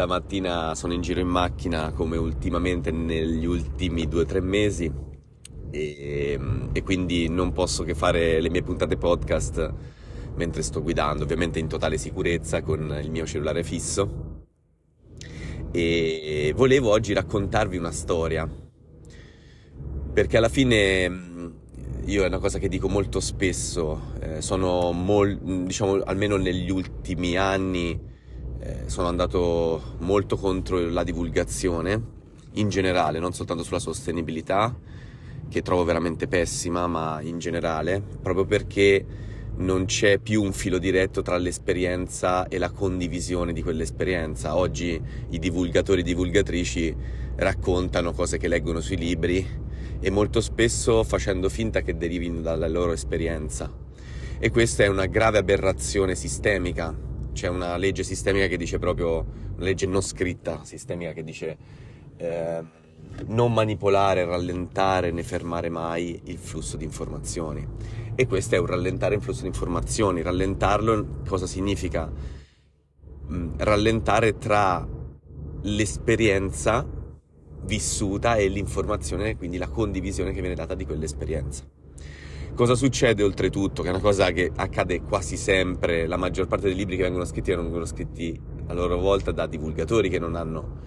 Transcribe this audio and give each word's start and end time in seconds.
stamattina 0.00 0.74
sono 0.74 0.94
in 0.94 1.02
giro 1.02 1.20
in 1.20 1.28
macchina 1.28 1.92
come 1.92 2.16
ultimamente 2.16 2.90
negli 2.90 3.44
ultimi 3.44 4.08
due 4.08 4.22
o 4.22 4.24
tre 4.24 4.40
mesi 4.40 4.90
e, 5.70 6.40
e, 6.72 6.82
quindi 6.82 7.28
non 7.28 7.52
posso 7.52 7.82
che 7.82 7.94
fare 7.94 8.40
le 8.40 8.48
mie 8.48 8.62
puntate 8.62 8.96
podcast 8.96 9.74
mentre 10.36 10.62
sto 10.62 10.82
guidando, 10.82 11.24
ovviamente 11.24 11.58
in 11.58 11.68
totale 11.68 11.98
sicurezza 11.98 12.62
con 12.62 12.98
il 12.98 13.10
mio 13.10 13.26
cellulare 13.26 13.62
fisso. 13.62 14.46
E 15.70 16.54
volevo 16.56 16.90
oggi 16.90 17.12
raccontarvi 17.12 17.76
una 17.76 17.92
storia 17.92 18.48
perché 20.12 20.38
alla 20.38 20.48
fine 20.48 21.52
io 22.06 22.24
è 22.24 22.26
una 22.26 22.38
cosa 22.38 22.58
che 22.58 22.68
dico 22.68 22.88
molto 22.88 23.20
spesso, 23.20 24.14
eh, 24.18 24.40
sono 24.40 24.92
mol, 24.92 25.36
diciamo 25.66 26.00
almeno 26.04 26.36
negli 26.36 26.70
ultimi 26.70 27.36
anni 27.36 28.08
eh, 28.62 28.82
sono 28.86 29.08
andato 29.08 29.94
molto 29.98 30.36
contro 30.36 30.78
la 30.78 31.02
divulgazione 31.02 32.18
in 32.54 32.68
generale, 32.68 33.18
non 33.18 33.32
soltanto 33.32 33.62
sulla 33.62 33.78
sostenibilità, 33.78 34.76
che 35.48 35.62
trovo 35.62 35.84
veramente 35.84 36.26
pessima, 36.28 36.86
ma 36.86 37.20
in 37.22 37.38
generale, 37.38 38.02
proprio 38.22 38.44
perché 38.44 39.04
non 39.56 39.86
c'è 39.86 40.18
più 40.18 40.42
un 40.42 40.52
filo 40.52 40.78
diretto 40.78 41.22
tra 41.22 41.36
l'esperienza 41.36 42.48
e 42.48 42.58
la 42.58 42.70
condivisione 42.70 43.52
di 43.52 43.62
quell'esperienza. 43.62 44.56
Oggi 44.56 45.00
i 45.30 45.38
divulgatori 45.38 46.00
e 46.00 46.04
divulgatrici 46.04 46.94
raccontano 47.36 48.12
cose 48.12 48.38
che 48.38 48.48
leggono 48.48 48.80
sui 48.80 48.96
libri 48.96 49.46
e 50.00 50.10
molto 50.10 50.40
spesso 50.40 51.02
facendo 51.02 51.48
finta 51.48 51.80
che 51.80 51.96
derivino 51.96 52.40
dalla 52.40 52.68
loro 52.68 52.92
esperienza. 52.92 53.70
E 54.38 54.50
questa 54.50 54.84
è 54.84 54.86
una 54.86 55.06
grave 55.06 55.38
aberrazione 55.38 56.14
sistemica 56.14 57.08
c'è 57.32 57.48
una 57.48 57.76
legge 57.76 58.02
sistemica 58.02 58.46
che 58.46 58.56
dice 58.56 58.78
proprio, 58.78 59.24
una 59.56 59.64
legge 59.64 59.86
non 59.86 60.02
scritta 60.02 60.64
sistemica 60.64 61.12
che 61.12 61.22
dice 61.22 61.56
eh, 62.16 62.62
non 63.26 63.52
manipolare, 63.52 64.24
rallentare 64.24 65.10
né 65.10 65.22
fermare 65.22 65.68
mai 65.68 66.20
il 66.24 66.38
flusso 66.38 66.76
di 66.76 66.84
informazioni. 66.84 67.66
E 68.14 68.26
questo 68.26 68.54
è 68.54 68.58
un 68.58 68.66
rallentare 68.66 69.14
il 69.14 69.22
flusso 69.22 69.42
di 69.42 69.48
informazioni. 69.48 70.22
Rallentarlo 70.22 71.20
cosa 71.26 71.46
significa? 71.46 72.10
Mm, 73.32 73.52
rallentare 73.58 74.38
tra 74.38 74.86
l'esperienza 75.62 76.86
vissuta 77.62 78.36
e 78.36 78.48
l'informazione, 78.48 79.36
quindi 79.36 79.58
la 79.58 79.68
condivisione 79.68 80.32
che 80.32 80.40
viene 80.40 80.54
data 80.54 80.74
di 80.74 80.84
quell'esperienza. 80.84 81.64
Cosa 82.60 82.74
succede 82.74 83.22
oltretutto? 83.22 83.80
Che 83.80 83.88
è 83.88 83.90
una 83.90 84.02
cosa 84.02 84.32
che 84.32 84.52
accade 84.54 85.00
quasi 85.00 85.38
sempre, 85.38 86.06
la 86.06 86.18
maggior 86.18 86.46
parte 86.46 86.66
dei 86.66 86.74
libri 86.74 86.98
che 86.98 87.04
vengono 87.04 87.24
scritti 87.24 87.54
vengono 87.54 87.86
scritti 87.86 88.38
a 88.66 88.74
loro 88.74 88.98
volta 88.98 89.30
da 89.30 89.46
divulgatori 89.46 90.10
che 90.10 90.18
non 90.18 90.34
hanno 90.34 90.80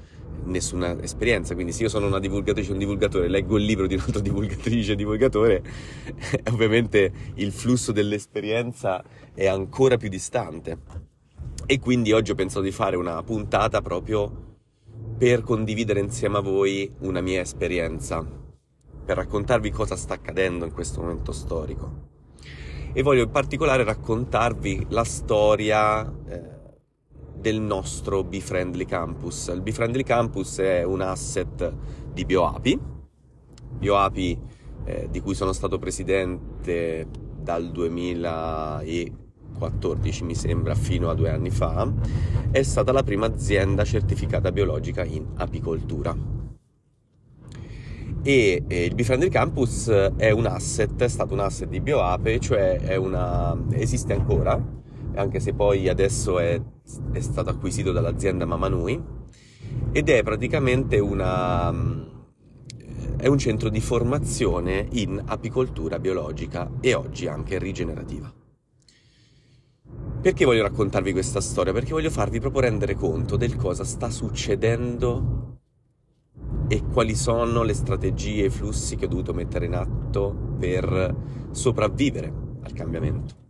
nessuna 0.44 1.02
esperienza, 1.02 1.56
quindi 1.56 1.72
se 1.72 1.82
io 1.82 1.90
sono 1.90 2.06
una 2.06 2.20
divulgatrice 2.20 2.70
o 2.70 2.74
un 2.74 2.78
divulgatore, 2.78 3.28
leggo 3.28 3.58
il 3.58 3.66
libro 3.66 3.88
di 3.88 3.96
un'altra 3.96 4.20
divulgatrice 4.22 4.92
o 4.92 4.96
divulgatore, 4.96 5.64
ovviamente 6.54 7.12
il 7.38 7.52
flusso 7.52 7.92
dell'esperienza 7.92 9.04
è 9.34 9.48
ancora 9.48 9.98
più 9.98 10.10
distante. 10.10 10.78
E 11.66 11.80
quindi 11.80 12.12
oggi 12.12 12.30
ho 12.30 12.36
pensato 12.36 12.62
di 12.62 12.72
fare 12.72 12.98
una 12.98 13.24
puntata 13.24 13.82
proprio 13.82 14.58
per 15.18 15.42
condividere 15.42 16.02
insieme 16.02 16.38
a 16.38 16.42
voi 16.42 16.94
una 17.00 17.22
mia 17.22 17.42
esperienza 17.42 18.42
per 19.04 19.18
raccontarvi 19.18 19.72
cosa 19.72 19.96
sta 19.96 20.14
accadendo 20.14 20.66
in 20.66 20.72
questo 20.72 21.02
momento 21.02 21.32
storico. 21.32 22.12
E 22.94 23.02
voglio 23.02 23.24
in 23.24 23.32
particolare 23.32 23.84
raccontarvi 23.84 24.86
la 24.90 25.04
storia 25.04 26.08
eh, 26.28 26.42
del 27.36 27.60
nostro 27.60 28.24
Befriendly 28.24 28.86
Campus. 28.86 29.48
Il 29.48 29.62
Befriendly 29.62 30.04
Campus 30.04 30.60
è 30.60 30.84
un 30.84 31.02
asset 31.02 31.74
di 32.14 32.24
BioAPI, 32.24 32.80
BioAPI 33.80 34.40
eh, 34.86 35.08
di 35.10 35.22
cui 35.22 35.34
sono 35.34 35.54
stato 35.54 35.80
presidente 35.80 37.08
dal 37.42 37.72
2014 37.72 40.24
mi 40.24 40.36
sembra 40.36 40.76
fino 40.76 41.10
a 41.10 41.16
due 41.16 41.30
anni 41.30 41.50
fa, 41.50 41.92
è 42.52 42.62
stata 42.62 42.92
la 42.94 43.04
prima 43.04 43.26
azienda 43.26 43.84
certificata 43.84 44.52
biologica 44.52 45.04
in 45.04 45.26
apicoltura 45.36 46.33
e 48.24 48.64
eh, 48.66 48.86
il 48.86 48.96
Befriendly 48.96 49.30
Campus 49.30 49.90
è 49.90 50.32
un 50.32 50.46
asset, 50.46 51.02
è 51.04 51.10
stato 51.10 51.34
un 51.34 51.42
asset 51.42 51.68
di 51.68 51.82
BioApe, 51.82 52.40
cioè 52.40 52.96
una, 52.96 53.56
esiste 53.72 54.14
ancora, 54.14 54.60
anche 55.16 55.40
se 55.42 55.54
poi 55.54 55.90
adesso 55.90 56.40
è, 56.40 56.60
è 57.12 57.20
stato 57.20 57.50
acquisito 57.50 57.92
dall'azienda 57.92 58.46
Mamanui, 58.46 59.02
ed 59.92 60.10
è 60.10 60.24
praticamente 60.24 61.00
una, 61.00 61.70
è 63.18 63.28
un 63.28 63.38
centro 63.38 63.70
di 63.70 63.82
formazione 63.82 64.88
in 64.92 65.22
apicoltura 65.26 66.00
biologica 66.00 66.72
e 66.80 66.94
oggi 66.94 67.28
anche 67.28 67.60
rigenerativa. 67.60 68.34
Perché 70.22 70.46
voglio 70.46 70.62
raccontarvi 70.64 71.12
questa 71.12 71.42
storia? 71.42 71.74
Perché 71.74 71.92
voglio 71.92 72.10
farvi 72.10 72.40
proprio 72.40 72.62
rendere 72.62 72.96
conto 72.96 73.36
del 73.36 73.58
cosa 73.58 73.84
sta 73.84 74.10
succedendo 74.10 75.53
e 76.68 76.84
quali 76.92 77.16
sono 77.16 77.64
le 77.64 77.74
strategie 77.74 78.44
e 78.44 78.48
i 78.48 78.50
flussi 78.50 78.96
che 78.96 79.06
ho 79.06 79.08
dovuto 79.08 79.34
mettere 79.34 79.66
in 79.66 79.76
atto 79.76 80.36
per 80.58 81.16
sopravvivere 81.52 82.34
al 82.64 82.74
cambiamento. 82.74 83.42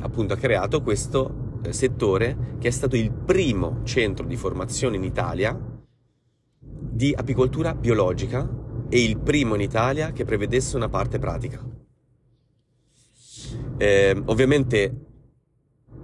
appunto 0.00 0.34
ha 0.34 0.36
creato 0.36 0.82
questo 0.82 1.58
eh, 1.62 1.72
settore 1.72 2.56
che 2.58 2.68
è 2.68 2.70
stato 2.70 2.96
il 2.96 3.10
primo 3.12 3.80
centro 3.84 4.26
di 4.26 4.36
formazione 4.36 4.96
in 4.96 5.04
Italia 5.04 5.58
di 6.58 7.14
apicoltura 7.16 7.74
biologica 7.74 8.48
e 8.88 9.02
il 9.02 9.18
primo 9.18 9.54
in 9.54 9.60
Italia 9.60 10.12
che 10.12 10.24
prevedesse 10.24 10.76
una 10.76 10.88
parte 10.88 11.18
pratica. 11.18 11.64
Eh, 13.78 14.22
ovviamente 14.26 15.09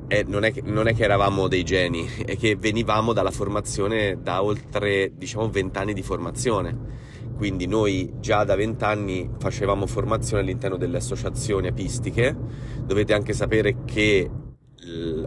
eh, 0.09 0.25
non, 0.27 0.44
è 0.44 0.53
che, 0.53 0.62
non, 0.62 0.87
è 0.87 0.94
che, 0.94 1.05
eravamo 1.05 1.49
dei 1.49 1.65
geni, 1.65 2.06
è 2.25 2.37
che 2.37 2.56
venivamo 2.56 3.12
dalla 3.12 3.31
formazione 3.31 4.19
da 4.22 4.43
oltre, 4.43 5.12
diciamo, 5.15 5.49
vent'anni 5.49 5.93
di 5.93 6.03
formazione. 6.03 7.05
Quindi 7.37 7.66
noi 7.66 8.15
già 8.19 8.45
da 8.45 8.57
vent'anni 8.57 9.28
facevamo 9.39 9.86
formazione 9.86 10.42
all'interno 10.42 10.77
delle 10.77 10.97
associazioni 10.97 11.66
apistiche. 11.66 12.34
Dovete 12.83 13.13
anche 13.13 13.34
sapere 13.34 13.84
che 13.84 14.30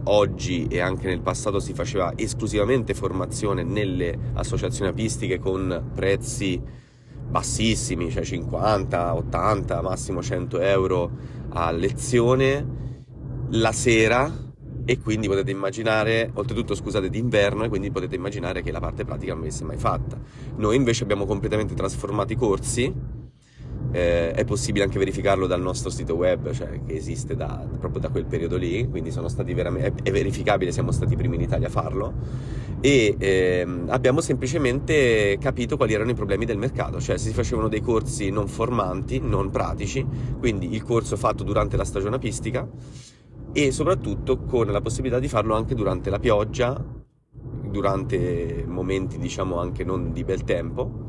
oggi 0.04 0.66
e 0.68 0.80
anche 0.80 1.06
nel 1.06 1.20
passato 1.20 1.60
si 1.60 1.74
faceva 1.74 2.12
esclusivamente 2.16 2.94
formazione 2.94 3.62
nelle 3.62 4.16
associazioni 4.32 4.90
apistiche 4.90 5.38
con 5.38 5.90
prezzi 5.94 6.60
bassissimi, 7.28 8.10
cioè 8.10 8.24
50, 8.24 9.14
80, 9.14 9.82
massimo 9.82 10.22
100 10.22 10.60
euro 10.60 11.10
a 11.50 11.70
lezione. 11.70 12.78
La 13.50 13.72
sera 13.72 14.49
e 14.90 14.98
quindi 14.98 15.28
potete 15.28 15.52
immaginare, 15.52 16.32
oltretutto 16.34 16.74
scusate 16.74 17.08
d'inverno, 17.08 17.62
e 17.62 17.68
quindi 17.68 17.92
potete 17.92 18.16
immaginare 18.16 18.60
che 18.60 18.72
la 18.72 18.80
parte 18.80 19.04
pratica 19.04 19.30
non 19.30 19.42
venisse 19.42 19.62
mai 19.62 19.76
fatta. 19.76 20.18
Noi 20.56 20.74
invece 20.74 21.04
abbiamo 21.04 21.26
completamente 21.26 21.74
trasformato 21.74 22.32
i 22.32 22.36
corsi 22.36 22.92
eh, 23.92 24.32
è 24.32 24.44
possibile 24.44 24.82
anche 24.82 24.98
verificarlo 24.98 25.46
dal 25.46 25.60
nostro 25.60 25.90
sito 25.90 26.16
web, 26.16 26.50
cioè 26.50 26.80
che 26.84 26.94
esiste 26.94 27.36
da, 27.36 27.64
proprio 27.78 28.00
da 28.00 28.08
quel 28.08 28.24
periodo 28.24 28.56
lì, 28.56 28.88
quindi 28.88 29.12
veramente, 29.54 30.02
è 30.02 30.10
verificabile, 30.10 30.72
siamo 30.72 30.90
stati 30.90 31.12
i 31.12 31.16
primi 31.16 31.36
in 31.36 31.42
Italia 31.42 31.68
a 31.68 31.70
farlo 31.70 32.12
e 32.80 33.14
ehm, 33.16 33.86
abbiamo 33.90 34.20
semplicemente 34.20 35.38
capito 35.40 35.76
quali 35.76 35.92
erano 35.92 36.10
i 36.10 36.14
problemi 36.14 36.46
del 36.46 36.58
mercato, 36.58 37.00
cioè 37.00 37.16
si 37.16 37.30
facevano 37.30 37.68
dei 37.68 37.80
corsi 37.80 38.30
non 38.30 38.48
formanti, 38.48 39.20
non 39.20 39.50
pratici, 39.50 40.04
quindi 40.40 40.74
il 40.74 40.82
corso 40.82 41.16
fatto 41.16 41.44
durante 41.44 41.76
la 41.76 41.84
stagione 41.84 42.16
apistica 42.16 42.68
e 43.52 43.72
soprattutto 43.72 44.38
con 44.44 44.66
la 44.66 44.80
possibilità 44.80 45.18
di 45.18 45.28
farlo 45.28 45.54
anche 45.54 45.74
durante 45.74 46.10
la 46.10 46.18
pioggia, 46.18 46.82
durante 47.70 48.64
momenti 48.66 49.18
diciamo 49.18 49.58
anche 49.58 49.84
non 49.84 50.12
di 50.12 50.24
bel 50.24 50.44
tempo 50.44 51.08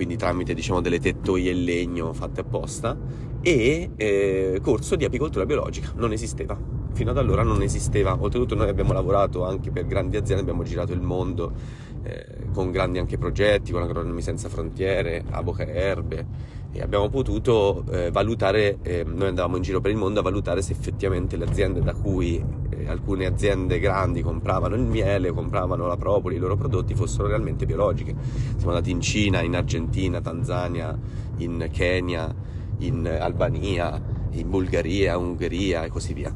quindi 0.00 0.16
tramite 0.16 0.54
diciamo 0.54 0.80
delle 0.80 0.98
tettoie 0.98 1.50
in 1.50 1.64
legno 1.64 2.14
fatte 2.14 2.40
apposta, 2.40 2.96
e 3.42 3.90
eh, 3.96 4.58
corso 4.62 4.96
di 4.96 5.04
apicoltura 5.04 5.44
biologica, 5.44 5.92
non 5.96 6.12
esisteva. 6.12 6.58
Fino 6.92 7.10
ad 7.10 7.18
allora 7.18 7.42
non 7.42 7.60
esisteva. 7.60 8.16
Oltretutto 8.18 8.54
noi 8.54 8.70
abbiamo 8.70 8.94
lavorato 8.94 9.44
anche 9.44 9.70
per 9.70 9.86
grandi 9.86 10.16
aziende, 10.16 10.42
abbiamo 10.42 10.62
girato 10.62 10.92
il 10.92 11.02
mondo 11.02 11.52
eh, 12.02 12.48
con 12.52 12.70
grandi 12.70 12.98
anche 12.98 13.18
progetti, 13.18 13.72
con 13.72 13.82
Agronomi 13.82 14.22
Senza 14.22 14.48
Frontiere, 14.48 15.24
Avoca 15.30 15.66
Erbe, 15.66 16.58
e 16.72 16.80
abbiamo 16.80 17.08
potuto 17.08 17.84
eh, 17.90 18.10
valutare, 18.10 18.78
eh, 18.82 19.02
noi 19.04 19.28
andavamo 19.28 19.56
in 19.56 19.62
giro 19.62 19.80
per 19.80 19.90
il 19.90 19.96
mondo 19.96 20.20
a 20.20 20.22
valutare 20.22 20.62
se 20.62 20.72
effettivamente 20.72 21.36
le 21.36 21.44
aziende 21.44 21.80
da 21.80 21.94
cui 21.94 22.42
eh, 22.70 22.88
alcune 22.88 23.26
aziende 23.26 23.80
grandi 23.80 24.22
compravano 24.22 24.76
il 24.76 24.82
miele, 24.82 25.32
compravano 25.32 25.86
la 25.86 25.96
propoli, 25.96 26.36
i 26.36 26.38
loro 26.38 26.56
prodotti 26.56 26.94
fossero 26.94 27.26
realmente 27.26 27.66
biologiche. 27.66 28.14
Siamo 28.56 28.70
andati 28.70 28.92
in 28.92 29.00
Cina, 29.00 29.40
in 29.42 29.56
Argentina, 29.56 30.20
Tanzania, 30.20 30.96
in 31.38 31.68
Kenya, 31.72 32.32
in 32.78 33.06
Albania, 33.06 34.00
in 34.30 34.48
Bulgaria, 34.48 35.18
Ungheria 35.18 35.84
e 35.84 35.88
così 35.88 36.14
via. 36.14 36.32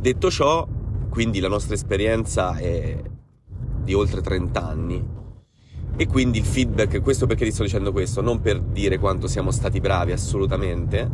Detto 0.00 0.30
ciò, 0.30 0.66
quindi 1.10 1.38
la 1.38 1.48
nostra 1.48 1.74
esperienza 1.74 2.56
è 2.56 3.00
di 3.90 3.94
oltre 3.94 4.20
30 4.20 4.64
anni 4.64 5.04
e 5.96 6.06
quindi 6.06 6.38
il 6.38 6.44
feedback, 6.44 7.02
questo 7.02 7.26
perché 7.26 7.44
ti 7.44 7.50
sto 7.50 7.64
dicendo 7.64 7.90
questo, 7.90 8.20
non 8.20 8.40
per 8.40 8.60
dire 8.60 8.98
quanto 8.98 9.26
siamo 9.26 9.50
stati 9.50 9.80
bravi 9.80 10.12
assolutamente, 10.12 11.10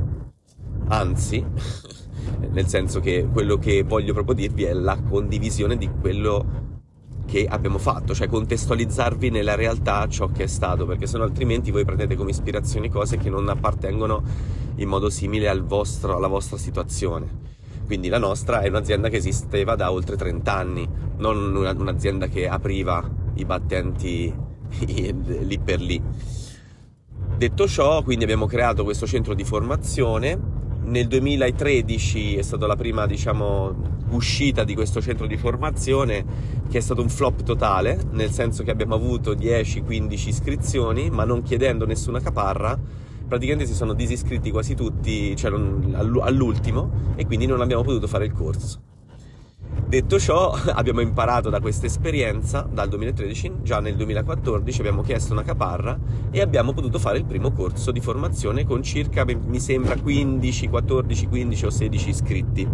anzi, 0.89 1.43
nel 2.53 2.67
senso 2.67 3.01
che 3.01 3.27
quello 3.33 3.57
che 3.57 3.83
voglio 3.83 4.13
proprio 4.13 4.35
dirvi 4.35 4.65
è 4.65 4.75
la 4.75 5.01
condivisione 5.01 5.79
di 5.79 5.89
quello 5.99 6.65
che 7.25 7.47
abbiamo 7.47 7.79
fatto, 7.79 8.15
cioè 8.15 8.29
contestualizzarvi 8.29 9.31
nella 9.31 9.55
realtà 9.55 10.07
ciò 10.07 10.29
che 10.29 10.45
è 10.45 10.47
stato, 10.47 10.85
perché 10.85 11.07
se 11.07 11.17
no 11.17 11.25
altrimenti 11.25 11.71
voi 11.71 11.85
prendete 11.87 12.15
come 12.15 12.31
ispirazione 12.31 12.91
cose 12.91 13.17
che 13.17 13.31
non 13.31 13.49
appartengono 13.49 14.23
in 14.77 14.89
modo 14.89 15.09
simile 15.09 15.49
al 15.49 15.65
vostro, 15.65 16.15
alla 16.17 16.29
vostra 16.29 16.59
situazione. 16.59 17.56
Quindi 17.87 18.09
la 18.09 18.19
nostra 18.19 18.61
è 18.61 18.69
un'azienda 18.69 19.09
che 19.09 19.17
esisteva 19.17 19.77
da 19.77 19.93
oltre 19.93 20.17
30 20.17 20.53
anni, 20.53 20.89
non 21.19 21.55
un'azienda 21.55 22.27
che 22.27 22.49
apriva 22.49 23.09
i 23.35 23.45
battenti 23.45 24.35
lì 24.87 25.59
per 25.59 25.81
lì. 25.81 26.03
Detto 27.37 27.69
ciò, 27.69 28.03
quindi 28.03 28.25
abbiamo 28.25 28.47
creato 28.47 28.83
questo 28.83 29.07
centro 29.07 29.35
di 29.35 29.45
formazione. 29.45 30.55
Nel 30.85 31.07
2013 31.07 32.37
è 32.37 32.43
stata 32.43 32.67
la 32.67 32.77
prima, 32.77 33.07
diciamo, 33.07 33.95
uscita 34.11 34.65
di 34.65 34.75
questo 34.75 35.01
centro 35.01 35.27
di 35.27 35.37
formazione 35.37 36.25
che 36.69 36.79
è 36.79 36.81
stato 36.81 37.03
un 37.03 37.09
flop 37.09 37.43
totale, 37.43 38.01
nel 38.11 38.31
senso 38.31 38.63
che 38.63 38.71
abbiamo 38.71 38.95
avuto 38.95 39.33
10-15 39.33 40.29
iscrizioni, 40.29 41.11
ma 41.11 41.25
non 41.25 41.43
chiedendo 41.43 41.87
nessuna 41.87 42.21
caparra, 42.21 42.79
praticamente 43.27 43.67
si 43.67 43.75
sono 43.75 43.93
disiscritti 43.93 44.51
quasi 44.51 44.75
tutti, 44.75 45.35
cioè 45.37 45.51
all'ultimo, 45.51 47.15
e 47.17 47.27
quindi 47.27 47.47
non 47.47 47.61
abbiamo 47.61 47.83
potuto 47.83 48.07
fare 48.07 48.25
il 48.25 48.33
corso. 48.33 48.81
Detto 49.87 50.19
ciò, 50.19 50.51
abbiamo 50.75 51.01
imparato 51.01 51.49
da 51.49 51.61
questa 51.61 51.87
esperienza 51.87 52.69
dal 52.69 52.89
2013, 52.89 53.59
già 53.63 53.81
nel 53.81 53.95
2014 53.95 54.81
abbiamo 54.81 55.03
chiesto 55.03 55.33
una 55.33 55.43
caparra 55.43 55.97
e 56.31 56.41
abbiamo 56.41 56.73
potuto 56.73 56.99
fare 56.99 57.19
il 57.19 57.25
primo 57.25 57.53
corso 57.53 57.93
di 57.93 58.01
formazione 58.01 58.65
con 58.65 58.83
circa, 58.83 59.25
mi 59.25 59.61
sembra, 59.61 59.97
15, 59.97 60.69
14, 60.69 61.27
15 61.27 61.67
o 61.67 61.71
16 61.71 62.09
iscritti. 62.09 62.69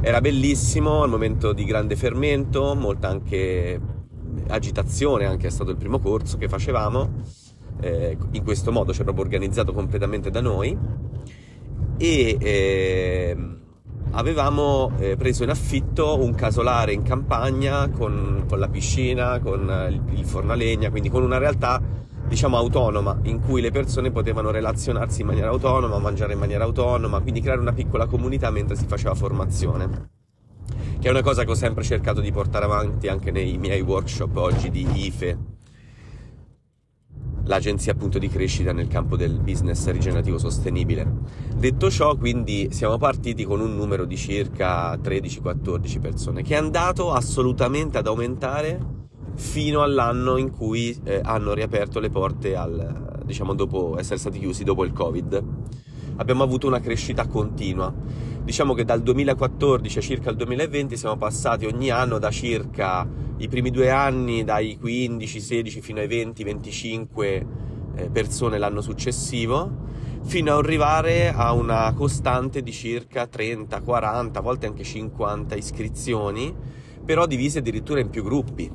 Era 0.00 0.20
bellissimo, 0.20 1.02
al 1.02 1.10
momento 1.10 1.52
di 1.52 1.64
grande 1.64 1.96
fermento, 1.96 2.74
molta 2.76 3.08
anche 3.08 3.80
agitazione, 4.46 5.24
anche 5.24 5.48
è 5.48 5.50
stato 5.50 5.70
il 5.70 5.76
primo 5.76 5.98
corso 5.98 6.38
che 6.38 6.48
facevamo, 6.48 7.10
eh, 7.80 8.16
in 8.32 8.44
questo 8.44 8.72
modo, 8.72 8.92
cioè 8.92 9.04
proprio 9.04 9.24
organizzato 9.24 9.72
completamente 9.72 10.30
da 10.30 10.40
noi. 10.40 10.76
E... 11.96 12.36
Eh, 12.40 13.56
avevamo 14.12 14.92
eh, 14.98 15.16
preso 15.16 15.42
in 15.42 15.50
affitto 15.50 16.18
un 16.18 16.34
casolare 16.34 16.92
in 16.92 17.02
campagna 17.02 17.88
con, 17.88 18.44
con 18.48 18.58
la 18.58 18.68
piscina, 18.68 19.38
con 19.40 20.02
il, 20.14 20.24
forno 20.24 20.52
a 20.52 20.90
quindi 20.90 21.10
con 21.10 21.22
una 21.22 21.38
realtà 21.38 21.80
diciamo 22.26 22.56
autonoma 22.56 23.18
in 23.22 23.40
cui 23.40 23.60
le 23.60 23.70
persone 23.70 24.10
potevano 24.10 24.50
relazionarsi 24.50 25.22
in 25.22 25.26
maniera 25.28 25.48
autonoma, 25.48 25.98
mangiare 25.98 26.34
in 26.34 26.38
maniera 26.38 26.64
autonoma, 26.64 27.20
quindi 27.20 27.40
creare 27.40 27.60
una 27.60 27.72
piccola 27.72 28.06
comunità 28.06 28.50
mentre 28.50 28.76
si 28.76 28.86
faceva 28.86 29.14
formazione. 29.14 30.16
Che 31.00 31.06
è 31.06 31.10
una 31.10 31.22
cosa 31.22 31.44
che 31.44 31.50
ho 31.50 31.54
sempre 31.54 31.84
cercato 31.84 32.20
di 32.20 32.32
portare 32.32 32.64
avanti 32.64 33.08
anche 33.08 33.30
nei 33.30 33.56
miei 33.56 33.80
workshop 33.80 34.36
oggi 34.36 34.68
di 34.70 34.86
IFE, 35.06 35.38
l'agenzia 37.48 37.92
appunto 37.92 38.18
di 38.18 38.28
crescita 38.28 38.72
nel 38.72 38.88
campo 38.88 39.16
del 39.16 39.40
business 39.40 39.88
rigenerativo 39.88 40.38
sostenibile. 40.38 41.06
Detto 41.56 41.90
ciò, 41.90 42.14
quindi 42.14 42.68
siamo 42.70 42.98
partiti 42.98 43.44
con 43.44 43.60
un 43.60 43.74
numero 43.74 44.04
di 44.04 44.16
circa 44.16 44.94
13-14 44.94 46.00
persone 46.00 46.42
che 46.42 46.54
è 46.54 46.58
andato 46.58 47.10
assolutamente 47.12 47.98
ad 47.98 48.06
aumentare 48.06 48.96
fino 49.34 49.82
all'anno 49.82 50.36
in 50.36 50.50
cui 50.50 50.96
eh, 51.04 51.20
hanno 51.22 51.54
riaperto 51.54 52.00
le 52.00 52.10
porte 52.10 52.54
al, 52.54 53.22
diciamo 53.24 53.54
dopo 53.54 53.98
essere 53.98 54.18
stati 54.18 54.38
chiusi 54.38 54.62
dopo 54.62 54.84
il 54.84 54.92
Covid. 54.92 55.42
Abbiamo 56.16 56.42
avuto 56.42 56.66
una 56.66 56.80
crescita 56.80 57.26
continua. 57.26 57.92
Diciamo 58.48 58.72
che 58.72 58.86
dal 58.86 59.02
2014 59.02 59.98
a 59.98 60.00
circa 60.00 60.30
il 60.30 60.36
2020 60.36 60.96
siamo 60.96 61.18
passati 61.18 61.66
ogni 61.66 61.90
anno 61.90 62.18
da 62.18 62.30
circa 62.30 63.06
i 63.36 63.46
primi 63.46 63.70
due 63.70 63.90
anni 63.90 64.42
dai 64.42 64.78
15, 64.78 65.38
16 65.38 65.82
fino 65.82 66.00
ai 66.00 66.06
20, 66.06 66.44
25 66.44 67.46
eh, 67.94 68.08
persone 68.08 68.56
l'anno 68.56 68.80
successivo, 68.80 69.70
fino 70.22 70.52
ad 70.52 70.64
arrivare 70.64 71.28
a 71.28 71.52
una 71.52 71.92
costante 71.92 72.62
di 72.62 72.72
circa 72.72 73.26
30, 73.26 73.82
40, 73.82 74.38
a 74.38 74.42
volte 74.42 74.64
anche 74.64 74.82
50 74.82 75.54
iscrizioni, 75.54 76.54
però 77.04 77.26
divise 77.26 77.58
addirittura 77.58 78.00
in 78.00 78.08
più 78.08 78.22
gruppi. 78.22 78.72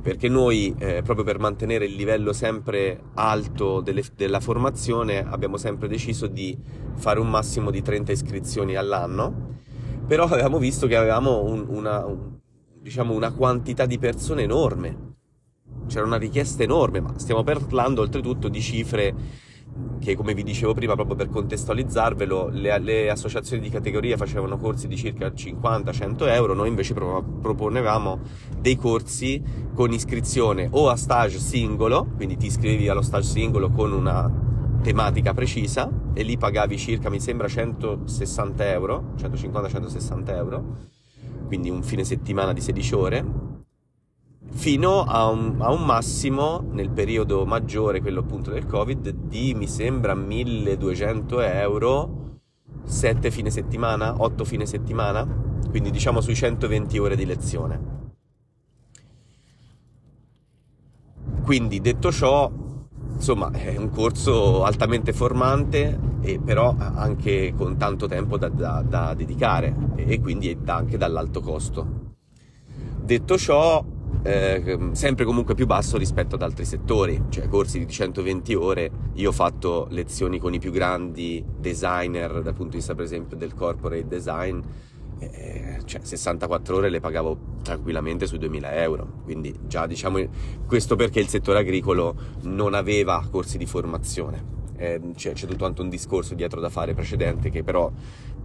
Perché 0.00 0.28
noi, 0.28 0.74
eh, 0.78 1.02
proprio 1.02 1.24
per 1.24 1.38
mantenere 1.38 1.84
il 1.84 1.94
livello 1.94 2.32
sempre 2.32 3.00
alto 3.14 3.80
delle, 3.80 4.02
della 4.16 4.40
formazione, 4.40 5.18
abbiamo 5.18 5.56
sempre 5.56 5.88
deciso 5.88 6.26
di 6.26 6.56
fare 6.94 7.20
un 7.20 7.28
massimo 7.28 7.70
di 7.70 7.82
30 7.82 8.12
iscrizioni 8.12 8.76
all'anno, 8.76 9.58
però 10.06 10.24
avevamo 10.24 10.58
visto 10.58 10.86
che 10.86 10.96
avevamo 10.96 11.42
un, 11.42 11.66
una, 11.68 12.04
un, 12.06 12.38
diciamo, 12.80 13.12
una 13.12 13.32
quantità 13.32 13.86
di 13.86 13.98
persone 13.98 14.42
enorme. 14.42 15.12
C'era 15.86 16.06
una 16.06 16.16
richiesta 16.16 16.62
enorme, 16.62 17.00
ma 17.00 17.18
stiamo 17.18 17.42
parlando 17.42 18.00
oltretutto 18.00 18.48
di 18.48 18.60
cifre 18.60 19.14
che 20.00 20.14
come 20.14 20.34
vi 20.34 20.42
dicevo 20.42 20.74
prima, 20.74 20.94
proprio 20.94 21.16
per 21.16 21.30
contestualizzarvelo, 21.30 22.48
le, 22.50 22.78
le 22.78 23.10
associazioni 23.10 23.62
di 23.62 23.70
categoria 23.70 24.16
facevano 24.16 24.58
corsi 24.58 24.86
di 24.86 24.96
circa 24.96 25.28
50-100 25.28 26.28
euro, 26.28 26.54
noi 26.54 26.68
invece 26.68 26.94
proponevamo 26.94 28.20
dei 28.60 28.76
corsi 28.76 29.42
con 29.74 29.92
iscrizione 29.92 30.68
o 30.70 30.88
a 30.88 30.96
stage 30.96 31.38
singolo, 31.38 32.06
quindi 32.16 32.36
ti 32.36 32.46
iscrivevi 32.46 32.88
allo 32.88 33.02
stage 33.02 33.28
singolo 33.28 33.70
con 33.70 33.92
una 33.92 34.30
tematica 34.82 35.32
precisa 35.32 35.90
e 36.12 36.22
lì 36.22 36.36
pagavi 36.36 36.76
circa, 36.76 37.08
mi 37.08 37.18
sembra, 37.18 37.48
160 37.48 38.70
euro, 38.70 39.14
150-160 39.18 40.36
euro, 40.36 40.64
quindi 41.46 41.70
un 41.70 41.82
fine 41.82 42.04
settimana 42.04 42.52
di 42.52 42.60
16 42.60 42.94
ore, 42.94 43.24
fino 44.50 45.02
a 45.02 45.28
un, 45.28 45.56
a 45.60 45.70
un, 45.72 45.84
massimo 45.84 46.64
nel 46.70 46.90
periodo 46.90 47.44
maggiore, 47.44 48.00
quello 48.00 48.20
appunto 48.20 48.50
del 48.50 48.66
Covid, 48.66 49.08
di 49.10 49.54
mi 49.54 49.66
sembra 49.66 50.14
1200 50.14 51.40
euro, 51.40 52.38
7 52.84 53.30
fine 53.30 53.50
settimana, 53.50 54.20
8 54.22 54.44
fine 54.44 54.66
settimana, 54.66 55.26
quindi 55.70 55.90
diciamo 55.90 56.20
sui 56.20 56.34
120 56.34 56.98
ore 56.98 57.16
di 57.16 57.24
lezione. 57.26 57.92
Quindi 61.42 61.80
detto 61.80 62.10
ciò, 62.10 62.50
insomma, 63.12 63.50
è 63.50 63.76
un 63.76 63.90
corso 63.90 64.64
altamente 64.64 65.12
formante, 65.12 66.12
e 66.24 66.40
però 66.42 66.74
anche 66.78 67.52
con 67.54 67.76
tanto 67.76 68.06
tempo 68.06 68.38
da, 68.38 68.48
da, 68.48 68.82
da 68.86 69.12
dedicare 69.12 69.74
e 69.96 70.20
quindi 70.20 70.58
anche 70.64 70.96
dall'alto 70.96 71.42
costo. 71.42 71.86
Detto 73.02 73.36
ciò, 73.36 73.84
eh, 74.22 74.90
sempre 74.92 75.24
comunque 75.24 75.54
più 75.54 75.66
basso 75.66 75.96
rispetto 75.96 76.34
ad 76.34 76.42
altri 76.42 76.64
settori, 76.64 77.24
cioè 77.28 77.48
corsi 77.48 77.78
di 77.78 77.86
120 77.86 78.54
ore, 78.54 78.90
io 79.14 79.28
ho 79.28 79.32
fatto 79.32 79.86
lezioni 79.90 80.38
con 80.38 80.54
i 80.54 80.58
più 80.58 80.70
grandi 80.70 81.44
designer 81.58 82.42
dal 82.42 82.54
punto 82.54 82.70
di 82.70 82.76
vista 82.76 82.94
per 82.94 83.04
esempio 83.04 83.36
del 83.36 83.54
corporate 83.54 84.06
design, 84.06 84.60
eh, 85.18 85.80
cioè 85.84 86.00
64 86.02 86.76
ore 86.76 86.90
le 86.90 87.00
pagavo 87.00 87.38
tranquillamente 87.62 88.26
sui 88.26 88.38
2000 88.38 88.82
euro, 88.82 89.20
quindi 89.24 89.54
già 89.66 89.86
diciamo 89.86 90.18
questo 90.66 90.96
perché 90.96 91.20
il 91.20 91.28
settore 91.28 91.58
agricolo 91.58 92.14
non 92.42 92.74
aveva 92.74 93.26
corsi 93.30 93.58
di 93.58 93.66
formazione. 93.66 94.52
Eh, 94.76 95.00
c'è, 95.14 95.32
c'è, 95.32 95.46
tutto 95.46 95.82
un 95.82 95.88
discorso 95.88 96.34
dietro 96.34 96.60
da 96.60 96.68
fare 96.68 96.94
precedente 96.94 97.48
che 97.48 97.62
però 97.62 97.92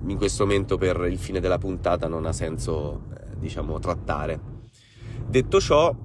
in 0.05 0.15
questo 0.15 0.45
momento 0.45 0.77
per 0.77 1.07
il 1.09 1.17
fine 1.17 1.39
della 1.39 1.57
puntata 1.57 2.07
non 2.07 2.25
ha 2.25 2.33
senso 2.33 3.05
eh, 3.13 3.37
diciamo 3.39 3.79
trattare. 3.79 4.57
Detto 5.29 5.59
ciò, 5.61 5.95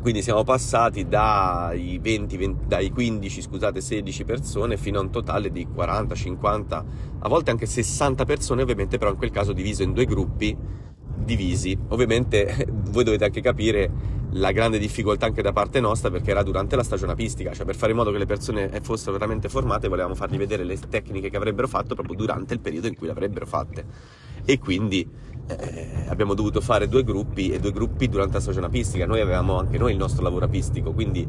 quindi 0.00 0.22
siamo 0.22 0.44
passati 0.44 1.08
dai, 1.08 1.98
20, 2.00 2.36
20, 2.36 2.66
dai 2.68 2.90
15, 2.90 3.42
scusate, 3.42 3.80
16 3.80 4.22
persone 4.22 4.76
fino 4.76 5.00
a 5.00 5.02
un 5.02 5.10
totale 5.10 5.50
di 5.50 5.66
40, 5.66 6.14
50, 6.14 6.84
a 7.18 7.28
volte 7.28 7.50
anche 7.50 7.66
60 7.66 8.24
persone, 8.24 8.62
ovviamente 8.62 8.98
però 8.98 9.10
in 9.10 9.16
quel 9.16 9.32
caso 9.32 9.52
diviso 9.52 9.82
in 9.82 9.92
due 9.92 10.04
gruppi 10.04 10.56
divisi. 11.16 11.76
Ovviamente 11.88 12.68
voi 12.90 13.02
dovete 13.02 13.24
anche 13.24 13.40
capire 13.40 13.90
la 14.34 14.52
grande 14.52 14.78
difficoltà 14.78 15.26
anche 15.26 15.42
da 15.42 15.52
parte 15.52 15.80
nostra 15.80 16.08
perché 16.08 16.30
era 16.30 16.44
durante 16.44 16.76
la 16.76 16.84
stagione 16.84 17.10
apistica, 17.10 17.52
cioè 17.52 17.66
per 17.66 17.74
fare 17.74 17.90
in 17.90 17.98
modo 17.98 18.12
che 18.12 18.18
le 18.18 18.26
persone 18.26 18.70
fossero 18.80 19.10
veramente 19.10 19.48
formate 19.48 19.88
volevamo 19.88 20.14
fargli 20.14 20.36
vedere 20.36 20.62
le 20.62 20.78
tecniche 20.78 21.30
che 21.30 21.36
avrebbero 21.36 21.66
fatto 21.66 21.96
proprio 21.96 22.14
durante 22.14 22.54
il 22.54 22.60
periodo 22.60 22.86
in 22.86 22.94
cui 22.94 23.06
le 23.06 23.12
avrebbero 23.12 23.44
fatte. 23.44 23.84
E 24.44 24.58
quindi 24.60 25.08
eh, 25.58 26.04
abbiamo 26.08 26.34
dovuto 26.34 26.60
fare 26.60 26.88
due 26.88 27.02
gruppi 27.02 27.50
e 27.50 27.58
due 27.58 27.72
gruppi 27.72 28.08
durante 28.08 28.34
la 28.34 28.40
stagione 28.40 28.66
apistica. 28.66 29.06
Noi 29.06 29.20
avevamo 29.20 29.58
anche 29.58 29.78
noi 29.78 29.92
il 29.92 29.98
nostro 29.98 30.22
lavoro 30.22 30.44
apistico, 30.44 30.92
quindi 30.92 31.26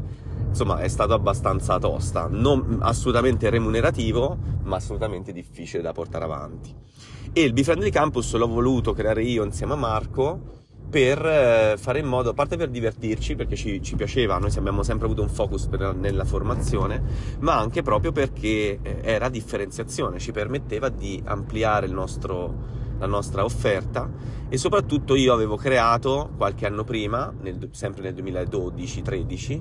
insomma 0.48 0.80
è 0.80 0.88
stato 0.88 1.14
abbastanza 1.14 1.78
tosta, 1.78 2.28
non 2.30 2.78
assolutamente 2.82 3.48
remunerativo, 3.50 4.36
ma 4.64 4.76
assolutamente 4.76 5.32
difficile 5.32 5.82
da 5.82 5.92
portare 5.92 6.24
avanti. 6.24 6.74
E 7.32 7.42
il 7.42 7.52
Befriendly 7.52 7.90
Campus 7.90 8.34
l'ho 8.34 8.46
voluto 8.46 8.92
creare 8.92 9.22
io 9.22 9.44
insieme 9.44 9.72
a 9.72 9.76
Marco 9.76 10.60
per 10.92 11.24
eh, 11.24 11.76
fare 11.78 12.00
in 12.00 12.06
modo, 12.06 12.30
a 12.30 12.34
parte 12.34 12.58
per 12.58 12.68
divertirci, 12.68 13.34
perché 13.34 13.56
ci, 13.56 13.80
ci 13.80 13.96
piaceva, 13.96 14.36
noi 14.36 14.54
abbiamo 14.54 14.82
sempre 14.82 15.06
avuto 15.06 15.22
un 15.22 15.30
focus 15.30 15.66
per, 15.66 15.94
nella 15.94 16.26
formazione, 16.26 17.02
ma 17.38 17.56
anche 17.56 17.80
proprio 17.80 18.12
perché 18.12 18.78
eh, 18.82 18.98
era 19.00 19.30
differenziazione, 19.30 20.18
ci 20.18 20.32
permetteva 20.32 20.90
di 20.90 21.22
ampliare 21.24 21.86
il 21.86 21.92
nostro 21.92 22.80
la 23.02 23.08
nostra 23.08 23.42
offerta 23.42 24.08
e 24.48 24.56
soprattutto 24.56 25.16
io 25.16 25.32
avevo 25.32 25.56
creato 25.56 26.30
qualche 26.36 26.66
anno 26.66 26.84
prima, 26.84 27.32
nel, 27.40 27.68
sempre 27.72 28.02
nel 28.02 28.14
2012-13, 28.14 29.60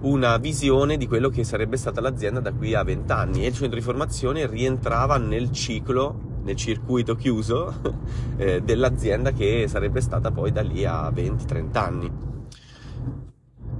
una 0.00 0.36
visione 0.38 0.96
di 0.96 1.06
quello 1.06 1.28
che 1.28 1.44
sarebbe 1.44 1.76
stata 1.76 2.00
l'azienda 2.00 2.40
da 2.40 2.52
qui 2.52 2.74
a 2.74 2.82
20 2.82 3.12
anni 3.12 3.44
e 3.44 3.48
il 3.48 3.54
centro 3.54 3.78
di 3.78 3.84
formazione 3.84 4.46
rientrava 4.46 5.18
nel 5.18 5.52
ciclo 5.52 6.28
nel 6.42 6.56
circuito 6.56 7.14
chiuso 7.14 7.72
eh, 8.36 8.62
dell'azienda 8.62 9.30
che 9.30 9.66
sarebbe 9.68 10.00
stata 10.00 10.32
poi 10.32 10.50
da 10.50 10.62
lì 10.62 10.84
a 10.84 11.10
20-30 11.10 11.76
anni. 11.76 12.10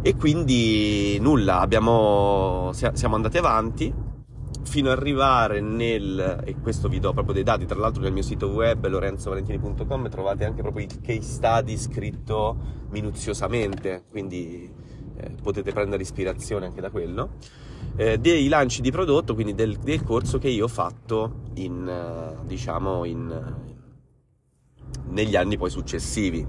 E 0.02 0.16
quindi 0.16 1.18
nulla, 1.20 1.60
abbiamo, 1.60 2.70
siamo 2.72 3.16
andati 3.16 3.38
avanti 3.38 3.92
fino 4.70 4.88
ad 4.92 4.98
arrivare 4.98 5.60
nel, 5.60 6.42
e 6.44 6.54
questo 6.60 6.88
vi 6.88 7.00
do 7.00 7.12
proprio 7.12 7.34
dei 7.34 7.42
dati, 7.42 7.66
tra 7.66 7.76
l'altro 7.76 8.02
nel 8.02 8.12
mio 8.12 8.22
sito 8.22 8.46
web 8.50 8.86
lorenzovalentini.com 8.86 10.08
trovate 10.08 10.44
anche 10.44 10.62
proprio 10.62 10.86
il 10.86 11.00
case 11.00 11.22
study 11.22 11.76
scritto 11.76 12.56
minuziosamente, 12.90 14.04
quindi 14.08 14.72
eh, 15.16 15.30
potete 15.42 15.72
prendere 15.72 16.02
ispirazione 16.02 16.66
anche 16.66 16.80
da 16.80 16.88
quello, 16.90 17.30
eh, 17.96 18.18
dei 18.18 18.46
lanci 18.46 18.80
di 18.80 18.92
prodotto, 18.92 19.34
quindi 19.34 19.56
del, 19.56 19.76
del, 19.76 20.04
corso 20.04 20.38
che 20.38 20.48
io 20.48 20.66
ho 20.66 20.68
fatto 20.68 21.40
in, 21.54 21.88
eh, 21.88 22.46
diciamo, 22.46 23.04
in, 23.04 23.54
negli 25.08 25.34
anni 25.34 25.58
poi 25.58 25.70
successivi. 25.70 26.46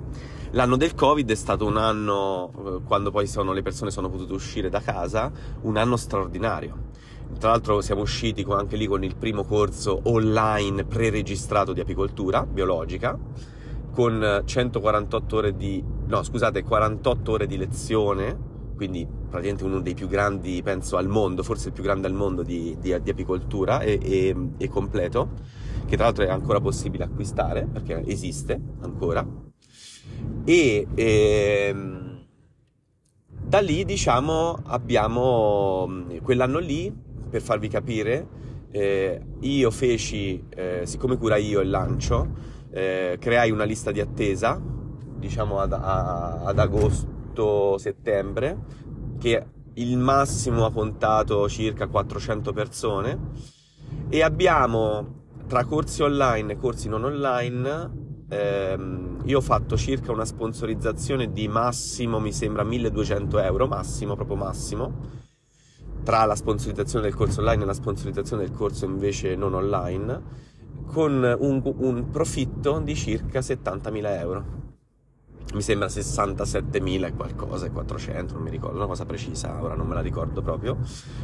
L'anno 0.52 0.76
del 0.78 0.94
Covid 0.94 1.28
è 1.28 1.36
stato 1.36 1.66
un 1.66 1.78
anno, 1.78 2.52
eh, 2.54 2.82
quando 2.86 3.10
poi 3.10 3.26
sono, 3.26 3.52
le 3.52 3.64
persone 3.64 3.90
sono 3.90 4.12
potute 4.12 4.34
uscire 4.34 4.70
da 4.70 4.80
casa, 4.80 5.32
un 5.62 5.76
anno 5.76 5.98
straordinario 5.98 6.90
tra 7.38 7.50
l'altro 7.50 7.82
siamo 7.82 8.02
usciti 8.02 8.46
anche 8.50 8.76
lì 8.76 8.86
con 8.86 9.04
il 9.04 9.16
primo 9.16 9.44
corso 9.44 10.02
online 10.04 10.86
pre-registrato 10.86 11.74
di 11.74 11.80
apicoltura 11.80 12.46
biologica, 12.46 13.18
con 13.92 14.42
148 14.46 15.36
ore 15.36 15.56
di... 15.56 15.84
no 16.06 16.24
scusate, 16.24 16.64
48 16.64 17.32
ore 17.32 17.48
di 17.48 17.58
lezione, 17.58 18.38
quindi 18.76 19.06
praticamente 19.06 19.64
uno 19.64 19.82
dei 19.82 19.94
più 19.94 20.08
grandi, 20.08 20.62
penso, 20.64 20.98
al 20.98 21.08
mondo, 21.08 21.44
forse 21.44 21.68
il 21.68 21.74
più 21.74 21.84
grande 21.84 22.08
al 22.08 22.14
mondo 22.14 22.44
di, 22.44 22.78
di, 22.80 22.96
di 23.02 23.10
apicoltura 23.10 23.82
e, 23.82 24.00
e, 24.02 24.36
e, 24.58 24.70
completo, 24.70 25.30
che 25.86 25.96
tra 25.96 26.06
l'altro 26.06 26.24
è 26.24 26.30
ancora 26.30 26.60
possibile 26.60 27.04
acquistare, 27.04 27.68
perché 27.72 28.04
esiste 28.06 28.60
ancora. 28.82 29.26
E... 30.46 30.88
e 30.96 31.68
ehm, 31.70 32.10
da 33.52 33.60
lì, 33.60 33.84
diciamo, 33.84 34.60
abbiamo 34.64 35.86
quell'anno 36.22 36.60
lì 36.60 37.10
per 37.32 37.42
farvi 37.42 37.68
capire, 37.70 38.28
eh, 38.70 39.20
io 39.40 39.72
feci, 39.72 40.44
eh, 40.50 40.82
siccome 40.84 41.18
cura 41.18 41.38
io 41.38 41.62
il 41.62 41.70
lancio, 41.70 42.28
eh, 42.70 43.18
creai 43.20 43.50
una 43.50 43.64
lista 43.64 43.92
di 43.92 44.02
attesa, 44.02 44.62
diciamo 45.18 45.60
ad, 45.60 45.74
a, 45.74 46.42
ad 46.44 46.60
agosto-settembre, 46.60 48.58
che 49.18 49.46
il 49.76 49.98
massimo 49.98 50.66
ha 50.66 50.72
contato 50.72 51.48
circa 51.48 51.88
400 51.88 52.54
persone. 52.54 53.20
E 54.10 54.22
abbiamo 54.22 55.20
tra 55.48 55.64
corsi 55.66 56.02
online 56.02 56.54
e 56.54 56.58
corsi 56.58 56.88
non 56.88 57.04
online 57.04 58.26
ehm, 58.30 59.20
io 59.26 59.38
ho 59.38 59.42
fatto 59.42 59.76
circa 59.76 60.14
una 60.14 60.24
sponsorizzazione 60.24 61.32
di 61.32 61.50
massimo 61.50 62.20
mi 62.20 62.32
sembra 62.32 62.64
1200 62.64 63.40
euro 63.40 63.68
massimo 63.68 64.16
proprio 64.16 64.38
massimo 64.38 65.21
tra 66.04 66.26
la 66.26 66.36
sponsorizzazione 66.36 67.06
del 67.06 67.16
corso 67.16 67.40
online 67.40 67.64
e 67.64 67.66
la 67.66 67.74
sponsorizzazione 67.74 68.44
del 68.44 68.56
corso 68.56 68.86
invece 68.86 69.36
non 69.36 69.54
online, 69.54 70.22
con 70.86 71.36
un, 71.40 71.62
un 71.78 72.10
profitto 72.10 72.80
di 72.80 72.96
circa 72.96 73.40
70.000 73.40 74.20
euro. 74.20 74.60
Mi 75.54 75.62
sembra 75.62 75.88
67.000 75.88 77.06
e 77.06 77.14
qualcosa, 77.14 77.66
e 77.66 77.72
400, 77.72 78.34
non 78.34 78.44
mi 78.44 78.50
ricordo, 78.50 78.78
una 78.78 78.88
cosa 78.88 79.06
precisa, 79.06 79.62
ora 79.62 79.76
non 79.76 79.88
me 79.88 79.96
la 79.96 80.02
ricordo 80.02 80.42
proprio, 80.42 80.78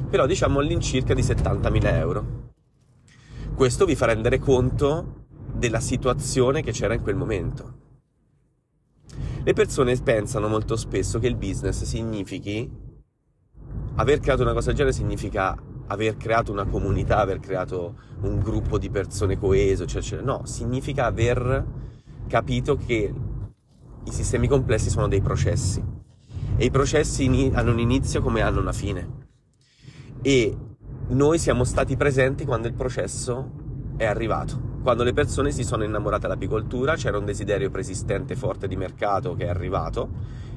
però 0.09 0.25
diciamo 0.25 0.59
all'incirca 0.59 1.13
di 1.13 1.21
70.000 1.21 1.93
euro. 1.95 2.25
Questo 3.55 3.85
vi 3.85 3.95
fa 3.95 4.05
rendere 4.07 4.39
conto 4.39 5.25
della 5.53 5.79
situazione 5.79 6.61
che 6.61 6.71
c'era 6.71 6.93
in 6.93 7.01
quel 7.01 7.15
momento. 7.15 7.85
Le 9.43 9.53
persone 9.53 9.95
pensano 9.95 10.49
molto 10.49 10.75
spesso 10.75 11.19
che 11.19 11.27
il 11.27 11.37
business 11.37 11.83
significhi 11.83 12.69
aver 13.97 14.19
creato 14.19 14.43
una 14.43 14.53
cosa 14.53 14.67
del 14.67 14.75
genere 14.75 14.95
significa 14.95 15.57
aver 15.87 16.17
creato 16.17 16.51
una 16.51 16.65
comunità, 16.65 17.19
aver 17.19 17.39
creato 17.39 17.95
un 18.21 18.39
gruppo 18.39 18.77
di 18.77 18.89
persone 18.89 19.37
coeso, 19.37 19.83
eccetera, 19.83 20.05
eccetera. 20.05 20.31
No, 20.31 20.45
significa 20.45 21.05
aver 21.05 21.65
capito 22.27 22.75
che 22.75 23.13
i 24.03 24.11
sistemi 24.11 24.47
complessi 24.47 24.89
sono 24.89 25.07
dei 25.07 25.21
processi 25.21 25.83
e 26.57 26.65
i 26.65 26.71
processi 26.71 27.51
hanno 27.53 27.71
un 27.71 27.79
inizio 27.79 28.21
come 28.21 28.41
hanno 28.41 28.59
una 28.59 28.73
fine. 28.73 29.25
E 30.21 30.57
noi 31.09 31.39
siamo 31.39 31.63
stati 31.63 31.95
presenti 31.95 32.45
quando 32.45 32.67
il 32.67 32.73
processo 32.73 33.51
è 33.97 34.05
arrivato. 34.05 34.75
Quando 34.83 35.03
le 35.03 35.13
persone 35.13 35.51
si 35.51 35.63
sono 35.63 35.83
innamorate 35.83 36.27
dell'apicoltura, 36.27 36.95
c'era 36.95 37.17
un 37.17 37.25
desiderio 37.25 37.69
preesistente 37.69 38.35
forte 38.35 38.67
di 38.67 38.75
mercato 38.75 39.35
che 39.35 39.45
è 39.45 39.49
arrivato 39.49 40.09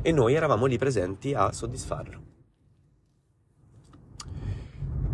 e 0.03 0.13
noi 0.13 0.35
eravamo 0.35 0.67
lì 0.67 0.77
presenti 0.77 1.35
a 1.35 1.51
soddisfarlo 1.53 2.30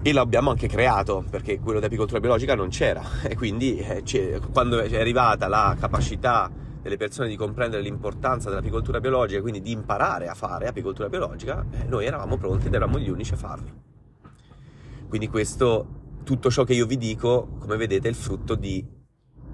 e 0.07 0.13
l'abbiamo 0.13 0.51
anche 0.51 0.69
creato 0.69 1.25
perché 1.29 1.59
quello 1.59 1.81
di 1.81 1.87
apicoltura 1.87 2.21
biologica 2.21 2.55
non 2.55 2.69
c'era 2.69 3.03
e 3.27 3.35
quindi 3.35 3.77
eh, 3.79 4.41
quando 4.53 4.79
è 4.79 5.01
arrivata 5.01 5.49
la 5.49 5.75
capacità 5.77 6.49
delle 6.81 6.97
persone 6.97 7.27
di 7.27 7.35
comprendere 7.35 7.83
l'importanza 7.83 8.49
dell'apicoltura 8.49 9.01
biologica 9.01 9.41
e 9.41 9.43
quindi 9.43 9.61
di 9.61 9.73
imparare 9.73 10.29
a 10.29 10.35
fare 10.35 10.69
apicoltura 10.69 11.09
biologica, 11.09 11.67
eh, 11.73 11.87
noi 11.89 12.07
eravamo 12.07 12.37
pronti 12.37 12.69
ed 12.69 12.75
eravamo 12.75 13.01
gli 13.01 13.11
unici 13.11 13.33
a 13.33 13.37
farlo. 13.37 13.67
Quindi 15.09 15.27
questo, 15.27 16.21
tutto 16.23 16.53
ciò 16.53 16.63
che 16.63 16.75
io 16.75 16.87
vi 16.87 16.99
dico, 16.99 17.57
come 17.59 17.77
vedete, 17.77 18.07
è 18.07 18.11
il 18.11 18.17
frutto 18.17 18.55
di 18.55 18.87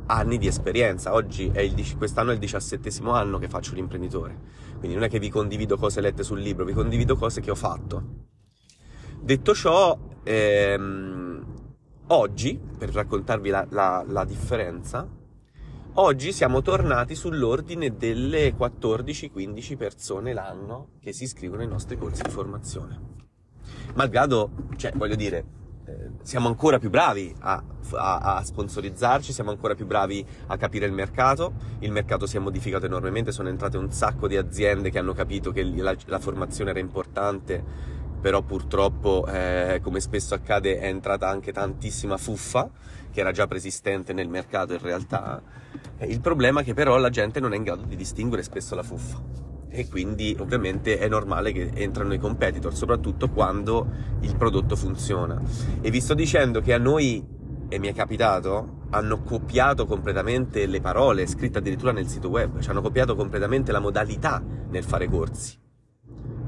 anni 0.08 0.36
di 0.36 0.48
esperienza. 0.48 1.14
Oggi 1.14 1.48
è 1.50 1.60
il, 1.60 1.96
quest'anno 1.96 2.28
è 2.28 2.34
il 2.34 2.38
diciassettesimo 2.38 3.10
anno 3.12 3.38
che 3.38 3.48
faccio 3.48 3.72
l'imprenditore, 3.72 4.38
quindi 4.76 4.96
non 4.96 5.04
è 5.04 5.08
che 5.08 5.18
vi 5.18 5.30
condivido 5.30 5.78
cose 5.78 6.02
lette 6.02 6.22
sul 6.22 6.40
libro, 6.40 6.66
vi 6.66 6.74
condivido 6.74 7.16
cose 7.16 7.40
che 7.40 7.50
ho 7.50 7.54
fatto. 7.54 8.28
Detto 9.18 9.54
ciò, 9.54 10.10
ehm, 10.22 11.44
oggi, 12.08 12.60
per 12.78 12.90
raccontarvi 12.90 13.50
la, 13.50 13.66
la, 13.70 14.04
la 14.06 14.24
differenza, 14.24 15.08
Oggi 15.96 16.32
siamo 16.32 16.62
tornati 16.62 17.14
sull'ordine 17.14 17.98
delle 17.98 18.54
14-15 18.56 19.76
persone 19.76 20.32
l'anno 20.32 20.92
che 21.02 21.12
si 21.12 21.24
iscrivono 21.24 21.60
ai 21.60 21.68
nostri 21.68 21.98
corsi 21.98 22.22
di 22.22 22.30
formazione. 22.30 22.98
Malgrado, 23.92 24.52
cioè, 24.76 24.92
voglio 24.94 25.16
dire, 25.16 25.44
eh, 25.84 26.10
siamo 26.22 26.48
ancora 26.48 26.78
più 26.78 26.88
bravi 26.88 27.34
a, 27.40 27.62
a, 27.92 28.18
a, 28.36 28.42
sponsorizzarci, 28.42 29.34
siamo 29.34 29.50
ancora 29.50 29.74
più 29.74 29.84
bravi 29.84 30.24
a 30.46 30.56
capire 30.56 30.86
il 30.86 30.92
mercato, 30.92 31.52
il 31.80 31.92
mercato 31.92 32.24
si 32.24 32.38
è 32.38 32.40
modificato 32.40 32.86
enormemente, 32.86 33.30
sono 33.30 33.50
entrate 33.50 33.76
un 33.76 33.90
sacco 33.90 34.28
di 34.28 34.38
aziende 34.38 34.88
che 34.88 34.98
hanno 34.98 35.12
capito 35.12 35.50
che 35.50 35.62
la, 35.62 35.94
la 36.06 36.18
formazione 36.18 36.70
era 36.70 36.78
importante, 36.78 37.62
però 38.22 38.40
purtroppo, 38.42 39.26
eh, 39.26 39.80
come 39.82 40.00
spesso 40.00 40.32
accade, 40.32 40.78
è 40.78 40.86
entrata 40.86 41.28
anche 41.28 41.52
tantissima 41.52 42.16
fuffa 42.16 42.70
che 43.10 43.20
era 43.20 43.32
già 43.32 43.46
preesistente 43.46 44.12
nel 44.12 44.28
mercato 44.28 44.72
in 44.72 44.80
realtà. 44.80 45.42
Il 45.98 46.20
problema 46.20 46.60
è 46.60 46.64
che 46.64 46.72
però 46.72 46.96
la 46.96 47.10
gente 47.10 47.40
non 47.40 47.52
è 47.52 47.56
in 47.56 47.64
grado 47.64 47.82
di 47.82 47.96
distinguere 47.96 48.44
spesso 48.44 48.74
la 48.76 48.82
fuffa 48.84 49.20
e 49.68 49.88
quindi 49.88 50.36
ovviamente 50.38 50.98
è 50.98 51.08
normale 51.08 51.50
che 51.50 51.70
entrano 51.74 52.12
i 52.14 52.18
competitor, 52.18 52.74
soprattutto 52.74 53.28
quando 53.30 53.86
il 54.20 54.36
prodotto 54.36 54.76
funziona. 54.76 55.40
E 55.80 55.90
vi 55.90 56.00
sto 56.00 56.14
dicendo 56.14 56.60
che 56.60 56.74
a 56.74 56.78
noi, 56.78 57.24
e 57.68 57.78
mi 57.78 57.88
è 57.88 57.94
capitato, 57.94 58.80
hanno 58.90 59.22
copiato 59.22 59.86
completamente 59.86 60.66
le 60.66 60.80
parole 60.80 61.26
scritte 61.26 61.58
addirittura 61.58 61.90
nel 61.90 62.06
sito 62.06 62.28
web, 62.28 62.60
ci 62.60 62.68
hanno 62.70 62.82
copiato 62.82 63.16
completamente 63.16 63.72
la 63.72 63.80
modalità 63.80 64.42
nel 64.68 64.84
fare 64.84 65.08
corsi. 65.08 65.61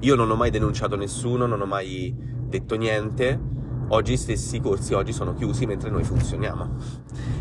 Io 0.05 0.15
non 0.15 0.31
ho 0.31 0.37
mai 0.37 0.51
denunciato 0.51 0.97
nessuno, 0.97 1.47
non 1.47 1.63
ho 1.63 1.67
mai 1.67 2.15
detto 2.47 2.77
niente, 2.77 3.41
Oggi 3.89 4.15
i 4.15 4.17
stessi 4.17 4.61
corsi 4.61 4.95
oggi 4.95 5.13
sono 5.13 5.35
chiusi 5.35 5.67
mentre 5.67 5.91
noi 5.91 6.05
funzioniamo. 6.05 6.77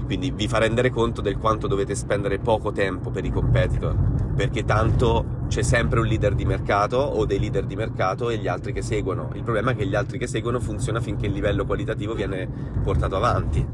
Quindi 0.06 0.32
vi 0.32 0.48
fa 0.50 0.58
rendere 0.58 0.90
conto 0.90 1.22
del 1.22 1.38
quanto 1.38 1.68
dovete 1.68 1.96
spendere 1.96 2.38
poco 2.40 2.74
tempo 2.74 3.12
per 3.12 3.24
i 3.24 3.32
competitor, 3.32 3.96
perché 4.36 4.66
tanto 4.66 5.46
c'è 5.48 5.62
sempre 5.62 6.02
un 6.02 6.06
leader 6.06 6.36
di 6.36 6.44
mercato 6.44 6.98
o 6.98 7.26
dei 7.26 7.40
leader 7.40 7.66
di 7.66 7.78
mercato 7.78 8.30
e 8.30 8.38
gli 8.38 8.48
altri 8.48 8.74
che 8.74 8.82
seguono. 8.82 9.30
Il 9.36 9.44
problema 9.44 9.72
è 9.72 9.76
che 9.76 9.88
gli 9.88 9.96
altri 9.96 10.18
che 10.18 10.28
seguono 10.28 10.60
funziona 10.60 11.00
finché 11.00 11.28
il 11.28 11.32
livello 11.32 11.66
qualitativo 11.66 12.14
viene 12.14 12.48
portato 12.84 13.16
avanti 13.16 13.66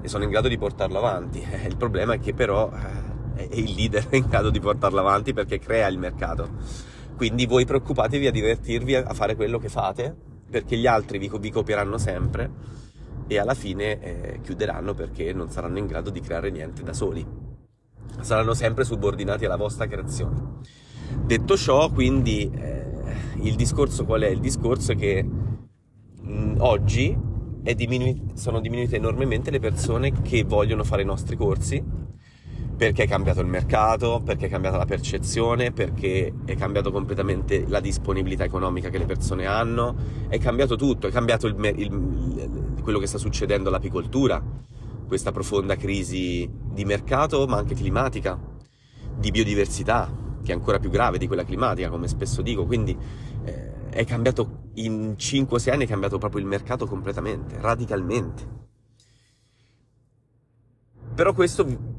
e 0.00 0.08
sono 0.08 0.22
in 0.22 0.30
grado 0.30 0.46
di 0.46 0.56
portarlo 0.56 0.98
avanti. 0.98 1.40
Eh, 1.40 1.66
il 1.66 1.76
problema 1.76 2.14
è 2.14 2.20
che 2.20 2.34
però 2.34 2.70
eh, 3.34 3.48
è 3.48 3.54
il 3.56 3.74
leader 3.74 4.06
in 4.14 4.26
grado 4.28 4.50
di 4.50 4.60
portarlo 4.60 5.00
avanti 5.00 5.32
perché 5.32 5.58
crea 5.58 5.88
il 5.88 5.98
mercato. 5.98 6.91
Quindi 7.22 7.46
voi 7.46 7.64
preoccupatevi 7.64 8.26
a 8.26 8.32
divertirvi 8.32 8.96
a 8.96 9.14
fare 9.14 9.36
quello 9.36 9.60
che 9.60 9.68
fate 9.68 10.12
perché 10.50 10.76
gli 10.76 10.88
altri 10.88 11.18
vi, 11.18 11.30
vi 11.38 11.50
copieranno 11.52 11.96
sempre 11.96 12.50
e 13.28 13.38
alla 13.38 13.54
fine 13.54 14.00
eh, 14.00 14.40
chiuderanno 14.42 14.92
perché 14.92 15.32
non 15.32 15.48
saranno 15.48 15.78
in 15.78 15.86
grado 15.86 16.10
di 16.10 16.18
creare 16.18 16.50
niente 16.50 16.82
da 16.82 16.92
soli. 16.92 17.24
Saranno 18.22 18.54
sempre 18.54 18.82
subordinati 18.82 19.44
alla 19.44 19.54
vostra 19.54 19.86
creazione. 19.86 20.58
Detto 21.24 21.56
ciò, 21.56 21.92
quindi, 21.92 22.50
eh, 22.52 22.90
il 23.42 23.54
discorso 23.54 24.04
qual 24.04 24.22
è? 24.22 24.28
Il 24.28 24.40
discorso 24.40 24.90
è 24.90 24.96
che 24.96 25.22
mh, 25.22 26.56
oggi 26.58 27.16
diminu- 27.62 28.32
sono 28.34 28.58
diminuite 28.58 28.96
enormemente 28.96 29.52
le 29.52 29.60
persone 29.60 30.10
che 30.22 30.42
vogliono 30.42 30.82
fare 30.82 31.02
i 31.02 31.06
nostri 31.06 31.36
corsi 31.36 31.80
perché 32.82 33.04
è 33.04 33.06
cambiato 33.06 33.40
il 33.40 33.46
mercato, 33.46 34.20
perché 34.24 34.46
è 34.46 34.48
cambiata 34.48 34.76
la 34.76 34.86
percezione, 34.86 35.70
perché 35.70 36.34
è 36.44 36.56
cambiato 36.56 36.90
completamente 36.90 37.64
la 37.68 37.78
disponibilità 37.78 38.42
economica 38.42 38.88
che 38.88 38.98
le 38.98 39.06
persone 39.06 39.46
hanno, 39.46 39.94
è 40.26 40.36
cambiato 40.40 40.74
tutto, 40.74 41.06
è 41.06 41.12
cambiato 41.12 41.46
il, 41.46 41.54
il, 41.76 42.80
quello 42.82 42.98
che 42.98 43.06
sta 43.06 43.18
succedendo 43.18 43.68
all'apicoltura, 43.68 44.42
questa 45.06 45.30
profonda 45.30 45.76
crisi 45.76 46.50
di 46.50 46.84
mercato 46.84 47.46
ma 47.46 47.58
anche 47.58 47.76
climatica, 47.76 48.36
di 49.16 49.30
biodiversità, 49.30 50.12
che 50.42 50.50
è 50.50 50.54
ancora 50.56 50.80
più 50.80 50.90
grave 50.90 51.18
di 51.18 51.28
quella 51.28 51.44
climatica, 51.44 51.88
come 51.88 52.08
spesso 52.08 52.42
dico, 52.42 52.66
quindi 52.66 52.98
eh, 53.44 53.90
è 53.90 54.04
cambiato 54.04 54.70
in 54.74 55.14
5-6 55.16 55.70
anni, 55.70 55.84
è 55.84 55.86
cambiato 55.86 56.18
proprio 56.18 56.40
il 56.40 56.48
mercato 56.48 56.88
completamente, 56.88 57.60
radicalmente. 57.60 58.62
Però 61.14 61.32
questo 61.34 61.91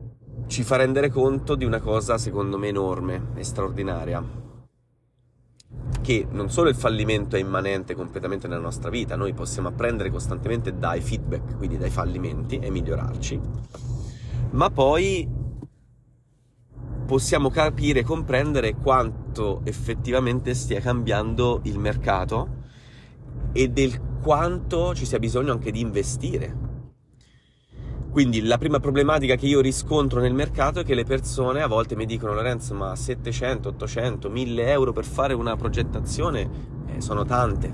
ci 0.53 0.61
fa 0.61 0.75
rendere 0.75 1.09
conto 1.09 1.55
di 1.55 1.65
una 1.65 1.79
cosa 1.79 2.19
secondo 2.19 2.59
me 2.59 2.67
enorme 2.67 3.29
e 3.33 3.43
straordinaria, 3.43 4.23
che 5.99 6.27
non 6.29 6.51
solo 6.51 6.69
il 6.69 6.75
fallimento 6.75 7.35
è 7.35 7.39
immanente 7.39 7.95
completamente 7.95 8.47
nella 8.47 8.61
nostra 8.61 8.91
vita, 8.91 9.15
noi 9.15 9.33
possiamo 9.33 9.69
apprendere 9.69 10.11
costantemente 10.11 10.77
dai 10.77 11.01
feedback, 11.01 11.57
quindi 11.57 11.79
dai 11.79 11.89
fallimenti 11.89 12.59
e 12.59 12.69
migliorarci, 12.69 13.39
ma 14.51 14.69
poi 14.69 15.27
possiamo 17.07 17.49
capire 17.49 18.01
e 18.01 18.03
comprendere 18.03 18.75
quanto 18.75 19.61
effettivamente 19.63 20.53
stia 20.53 20.81
cambiando 20.81 21.61
il 21.63 21.79
mercato 21.79 22.47
e 23.53 23.69
del 23.69 24.19
quanto 24.21 24.93
ci 24.93 25.07
sia 25.07 25.17
bisogno 25.17 25.51
anche 25.51 25.71
di 25.71 25.79
investire 25.79 26.62
quindi 28.13 28.43
la 28.43 28.59
prima 28.59 28.79
problematica 28.79 29.33
che 29.33 29.47
io 29.47 29.59
riscontro 29.59 30.19
nel 30.19 30.35
mercato 30.35 30.81
è 30.81 30.83
che 30.83 30.93
le 30.93 31.03
persone 31.03 31.63
a 31.63 31.67
volte 31.67 31.95
mi 31.95 32.05
dicono 32.05 32.35
Lorenzo 32.35 32.75
ma 32.75 32.95
700, 32.95 33.69
800, 33.69 34.29
1000 34.29 34.67
euro 34.67 34.93
per 34.93 35.03
fare 35.03 35.33
una 35.33 35.55
progettazione 35.55 36.47
eh, 36.85 37.01
sono 37.01 37.25
tante. 37.25 37.73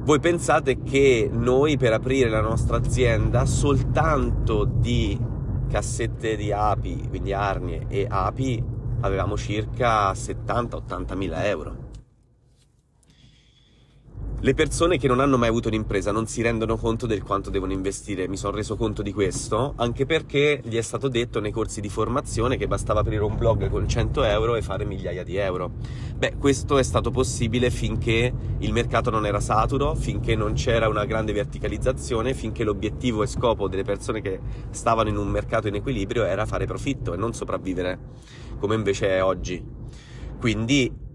Voi 0.00 0.18
pensate 0.18 0.82
che 0.82 1.28
noi 1.30 1.76
per 1.76 1.92
aprire 1.92 2.30
la 2.30 2.40
nostra 2.40 2.78
azienda 2.78 3.44
soltanto 3.44 4.64
di 4.64 5.20
cassette 5.68 6.34
di 6.34 6.50
api, 6.50 7.04
quindi 7.06 7.34
arnie 7.34 7.84
e 7.86 8.06
api, 8.08 8.64
avevamo 9.00 9.36
circa 9.36 10.10
70-80 10.12 11.14
mila 11.14 11.46
euro. 11.46 11.87
Le 14.40 14.54
persone 14.54 14.98
che 14.98 15.08
non 15.08 15.18
hanno 15.18 15.36
mai 15.36 15.48
avuto 15.48 15.66
un'impresa 15.66 16.12
non 16.12 16.28
si 16.28 16.42
rendono 16.42 16.76
conto 16.76 17.08
del 17.08 17.24
quanto 17.24 17.50
devono 17.50 17.72
investire, 17.72 18.28
mi 18.28 18.36
sono 18.36 18.54
reso 18.54 18.76
conto 18.76 19.02
di 19.02 19.12
questo, 19.12 19.72
anche 19.74 20.06
perché 20.06 20.60
gli 20.62 20.76
è 20.76 20.80
stato 20.80 21.08
detto 21.08 21.40
nei 21.40 21.50
corsi 21.50 21.80
di 21.80 21.88
formazione 21.88 22.56
che 22.56 22.68
bastava 22.68 23.00
aprire 23.00 23.24
un 23.24 23.36
blog 23.36 23.68
con 23.68 23.88
100 23.88 24.22
euro 24.22 24.54
e 24.54 24.62
fare 24.62 24.84
migliaia 24.84 25.24
di 25.24 25.34
euro. 25.34 25.72
Beh, 26.16 26.36
questo 26.38 26.78
è 26.78 26.84
stato 26.84 27.10
possibile 27.10 27.68
finché 27.70 28.32
il 28.58 28.72
mercato 28.72 29.10
non 29.10 29.26
era 29.26 29.40
saturo, 29.40 29.96
finché 29.96 30.36
non 30.36 30.52
c'era 30.52 30.86
una 30.86 31.04
grande 31.04 31.32
verticalizzazione, 31.32 32.32
finché 32.32 32.62
l'obiettivo 32.62 33.24
e 33.24 33.26
scopo 33.26 33.66
delle 33.66 33.82
persone 33.82 34.20
che 34.20 34.38
stavano 34.70 35.08
in 35.08 35.16
un 35.16 35.26
mercato 35.26 35.66
in 35.66 35.74
equilibrio 35.74 36.24
era 36.24 36.46
fare 36.46 36.64
profitto 36.64 37.12
e 37.12 37.16
non 37.16 37.34
sopravvivere, 37.34 37.98
come 38.60 38.76
invece 38.76 39.08
è 39.08 39.20
oggi. 39.20 39.60
Quindi 40.38 41.06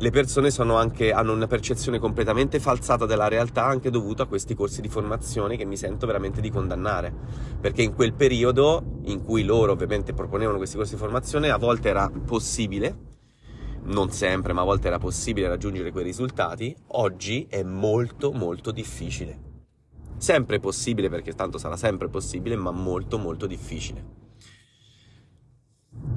le 0.00 0.10
persone 0.10 0.48
anche, 0.56 1.12
hanno 1.12 1.34
una 1.34 1.46
percezione 1.46 1.98
completamente 1.98 2.58
falsata 2.58 3.04
della 3.04 3.28
realtà 3.28 3.66
anche 3.66 3.90
dovuta 3.90 4.22
a 4.22 4.26
questi 4.26 4.54
corsi 4.54 4.80
di 4.80 4.88
formazione 4.88 5.58
che 5.58 5.66
mi 5.66 5.76
sento 5.76 6.06
veramente 6.06 6.40
di 6.40 6.48
condannare. 6.48 7.12
Perché 7.60 7.82
in 7.82 7.94
quel 7.94 8.14
periodo 8.14 9.00
in 9.04 9.22
cui 9.22 9.44
loro 9.44 9.72
ovviamente 9.72 10.14
proponevano 10.14 10.56
questi 10.56 10.76
corsi 10.76 10.94
di 10.94 11.00
formazione 11.00 11.50
a 11.50 11.58
volte 11.58 11.90
era 11.90 12.10
possibile 12.10 13.08
non 13.82 14.10
sempre 14.10 14.52
ma 14.52 14.60
a 14.60 14.64
volte 14.64 14.88
era 14.88 14.98
possibile 14.98 15.48
raggiungere 15.48 15.90
quei 15.90 16.04
risultati 16.04 16.74
oggi 16.88 17.46
è 17.48 17.62
molto 17.62 18.32
molto 18.32 18.70
difficile. 18.70 19.48
Sempre 20.16 20.60
possibile 20.60 21.10
perché 21.10 21.32
tanto 21.32 21.58
sarà 21.58 21.76
sempre 21.76 22.08
possibile 22.08 22.56
ma 22.56 22.70
molto 22.70 23.18
molto 23.18 23.46
difficile. 23.46 24.18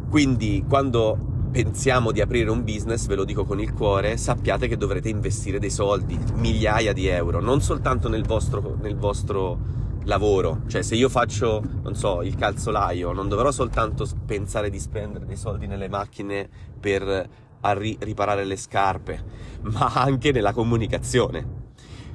Quindi 0.10 0.64
quando 0.68 1.43
pensiamo 1.54 2.12
di 2.12 2.20
aprire 2.20 2.50
un 2.50 2.64
business, 2.64 3.06
ve 3.06 3.14
lo 3.14 3.24
dico 3.24 3.46
con 3.46 3.60
il 3.60 3.74
cuore, 3.74 4.18
sappiate 4.18 4.68
che 4.68 4.76
dovrete 4.76 5.10
investire 5.10 5.60
dei 5.60 5.70
soldi, 5.70 6.18
migliaia 6.34 6.94
di 6.94 7.06
euro, 7.06 7.40
non 7.40 7.62
soltanto 7.62 8.10
nel 8.10 8.26
vostro, 8.26 8.76
nel 8.82 8.96
vostro 8.96 9.60
lavoro. 10.06 10.62
Cioè, 10.66 10.82
se 10.82 10.96
io 10.96 11.10
faccio, 11.10 11.62
non 11.84 11.94
so, 11.94 12.24
il 12.24 12.36
calzolaio, 12.36 13.12
non 13.12 13.30
dovrò 13.30 13.52
soltanto 13.52 14.08
pensare 14.26 14.72
di 14.72 14.80
spendere 14.80 15.28
dei 15.28 15.36
soldi 15.36 15.68
nelle 15.68 15.88
macchine 15.88 16.50
per 16.80 17.30
arri- 17.62 17.98
riparare 18.00 18.46
le 18.46 18.56
scarpe, 18.56 19.24
ma 19.62 19.94
anche 19.94 20.32
nella 20.32 20.54
comunicazione. 20.54 21.62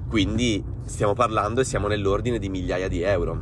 Quindi 0.09 0.64
stiamo 0.85 1.12
parlando 1.12 1.61
e 1.61 1.64
siamo 1.64 1.87
nell'ordine 1.87 2.40
di 2.40 2.48
migliaia 2.48 2.88
di 2.88 3.03
euro. 3.03 3.40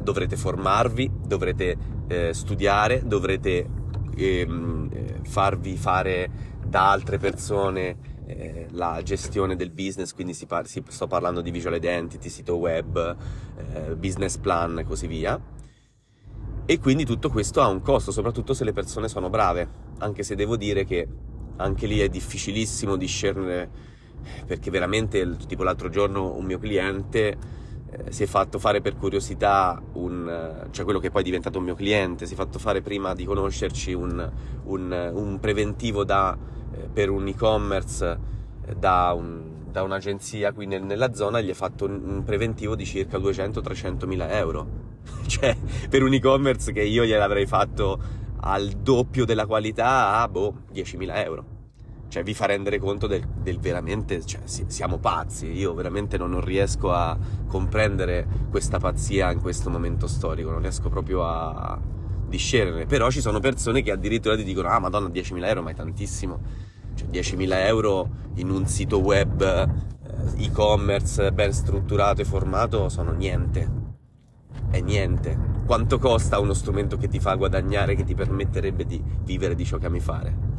Dovrete 0.00 0.36
formarvi, 0.36 1.10
dovrete 1.26 1.76
eh, 2.06 2.32
studiare, 2.32 3.02
dovrete 3.04 3.80
Ehm, 4.16 4.81
eh, 4.81 4.81
farvi 5.24 5.76
fare 5.76 6.30
da 6.64 6.90
altre 6.90 7.18
persone 7.18 8.10
eh, 8.26 8.66
la 8.70 9.00
gestione 9.02 9.56
del 9.56 9.70
business, 9.70 10.12
quindi 10.12 10.34
si 10.34 10.46
par- 10.46 10.66
si, 10.66 10.82
sto 10.88 11.06
parlando 11.06 11.40
di 11.40 11.50
visual 11.50 11.74
identity, 11.74 12.28
sito 12.28 12.56
web, 12.56 13.16
eh, 13.56 13.96
business 13.96 14.36
plan 14.36 14.78
e 14.78 14.84
così 14.84 15.06
via. 15.06 15.40
E 16.64 16.78
quindi 16.78 17.04
tutto 17.04 17.28
questo 17.28 17.60
ha 17.60 17.66
un 17.66 17.82
costo, 17.82 18.12
soprattutto 18.12 18.54
se 18.54 18.64
le 18.64 18.72
persone 18.72 19.08
sono 19.08 19.28
brave, 19.28 19.68
anche 19.98 20.22
se 20.22 20.34
devo 20.36 20.56
dire 20.56 20.84
che 20.84 21.06
anche 21.56 21.86
lì 21.86 21.98
è 21.98 22.08
difficilissimo 22.08 22.96
discernere, 22.96 23.68
perché 24.46 24.70
veramente, 24.70 25.36
tipo 25.48 25.64
l'altro 25.64 25.88
giorno 25.88 26.34
un 26.34 26.44
mio 26.44 26.58
cliente 26.58 27.60
si 28.08 28.22
è 28.22 28.26
fatto 28.26 28.58
fare 28.58 28.80
per 28.80 28.96
curiosità 28.96 29.80
un, 29.94 30.66
cioè 30.70 30.84
quello 30.84 30.98
che 30.98 31.10
poi 31.10 31.22
è 31.22 31.24
diventato 31.24 31.58
un 31.58 31.64
mio 31.64 31.74
cliente, 31.74 32.26
si 32.26 32.32
è 32.32 32.36
fatto 32.36 32.58
fare 32.58 32.80
prima 32.80 33.14
di 33.14 33.24
conoscerci 33.24 33.92
un, 33.92 34.30
un, 34.64 35.10
un 35.14 35.38
preventivo 35.40 36.04
da, 36.04 36.36
eh, 36.72 36.88
per 36.92 37.10
un 37.10 37.26
e-commerce 37.26 38.18
eh, 38.66 38.74
da, 38.74 39.16
da, 39.70 39.82
un'agenzia 39.82 40.52
qui 40.52 40.66
nel, 40.66 40.82
nella 40.82 41.12
zona, 41.14 41.40
gli 41.40 41.50
ha 41.50 41.54
fatto 41.54 41.84
un, 41.84 42.22
preventivo 42.24 42.74
di 42.74 42.84
circa 42.84 43.18
200-300 43.18 44.06
mila 44.06 44.30
euro. 44.30 44.90
cioè, 45.26 45.56
per 45.88 46.02
un 46.02 46.12
e-commerce 46.12 46.72
che 46.72 46.82
io 46.82 47.04
gliel'avrei 47.04 47.46
fatto 47.46 48.20
al 48.44 48.68
doppio 48.70 49.24
della 49.24 49.46
qualità 49.46 50.20
a, 50.20 50.28
boh, 50.28 50.64
10.000 50.72 51.24
euro 51.24 51.51
cioè 52.12 52.22
vi 52.22 52.34
fa 52.34 52.44
rendere 52.44 52.78
conto 52.78 53.06
del, 53.06 53.26
del 53.26 53.58
veramente, 53.58 54.22
cioè, 54.26 54.42
siamo 54.44 54.98
pazzi, 54.98 55.50
io 55.50 55.72
veramente 55.72 56.18
non, 56.18 56.28
non, 56.28 56.42
riesco 56.42 56.92
a 56.92 57.16
comprendere 57.48 58.26
questa 58.50 58.78
pazzia 58.78 59.32
in 59.32 59.40
questo 59.40 59.70
momento 59.70 60.06
storico, 60.06 60.50
non 60.50 60.60
riesco 60.60 60.90
proprio 60.90 61.24
a 61.24 61.80
discernere, 62.28 62.84
però 62.84 63.08
ci 63.08 63.22
sono 63.22 63.40
persone 63.40 63.80
che 63.80 63.92
addirittura 63.92 64.36
ti 64.36 64.44
dicono, 64.44 64.68
ah 64.68 64.78
madonna 64.78 65.08
10.000 65.08 65.42
euro 65.46 65.62
ma 65.62 65.70
è 65.70 65.74
tantissimo, 65.74 66.38
cioè 66.96 67.08
10.000 67.08 67.66
euro 67.66 68.10
in 68.34 68.50
un 68.50 68.66
sito 68.66 69.00
web 69.00 69.40
eh, 69.40 70.44
e-commerce 70.44 71.32
ben 71.32 71.54
strutturato 71.54 72.20
e 72.20 72.26
formato 72.26 72.90
sono 72.90 73.12
niente, 73.12 73.70
è 74.68 74.80
niente. 74.80 75.50
Quanto 75.64 75.98
costa 75.98 76.38
uno 76.38 76.52
strumento 76.52 76.98
che 76.98 77.08
ti 77.08 77.20
fa 77.20 77.36
guadagnare, 77.36 77.94
che 77.94 78.04
ti 78.04 78.14
permetterebbe 78.14 78.84
di 78.84 79.02
vivere 79.22 79.54
di 79.54 79.64
ciò 79.64 79.78
che 79.78 79.86
ami 79.86 80.00
fare? 80.00 80.51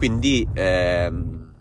Quindi 0.00 0.48
ehm, 0.54 1.52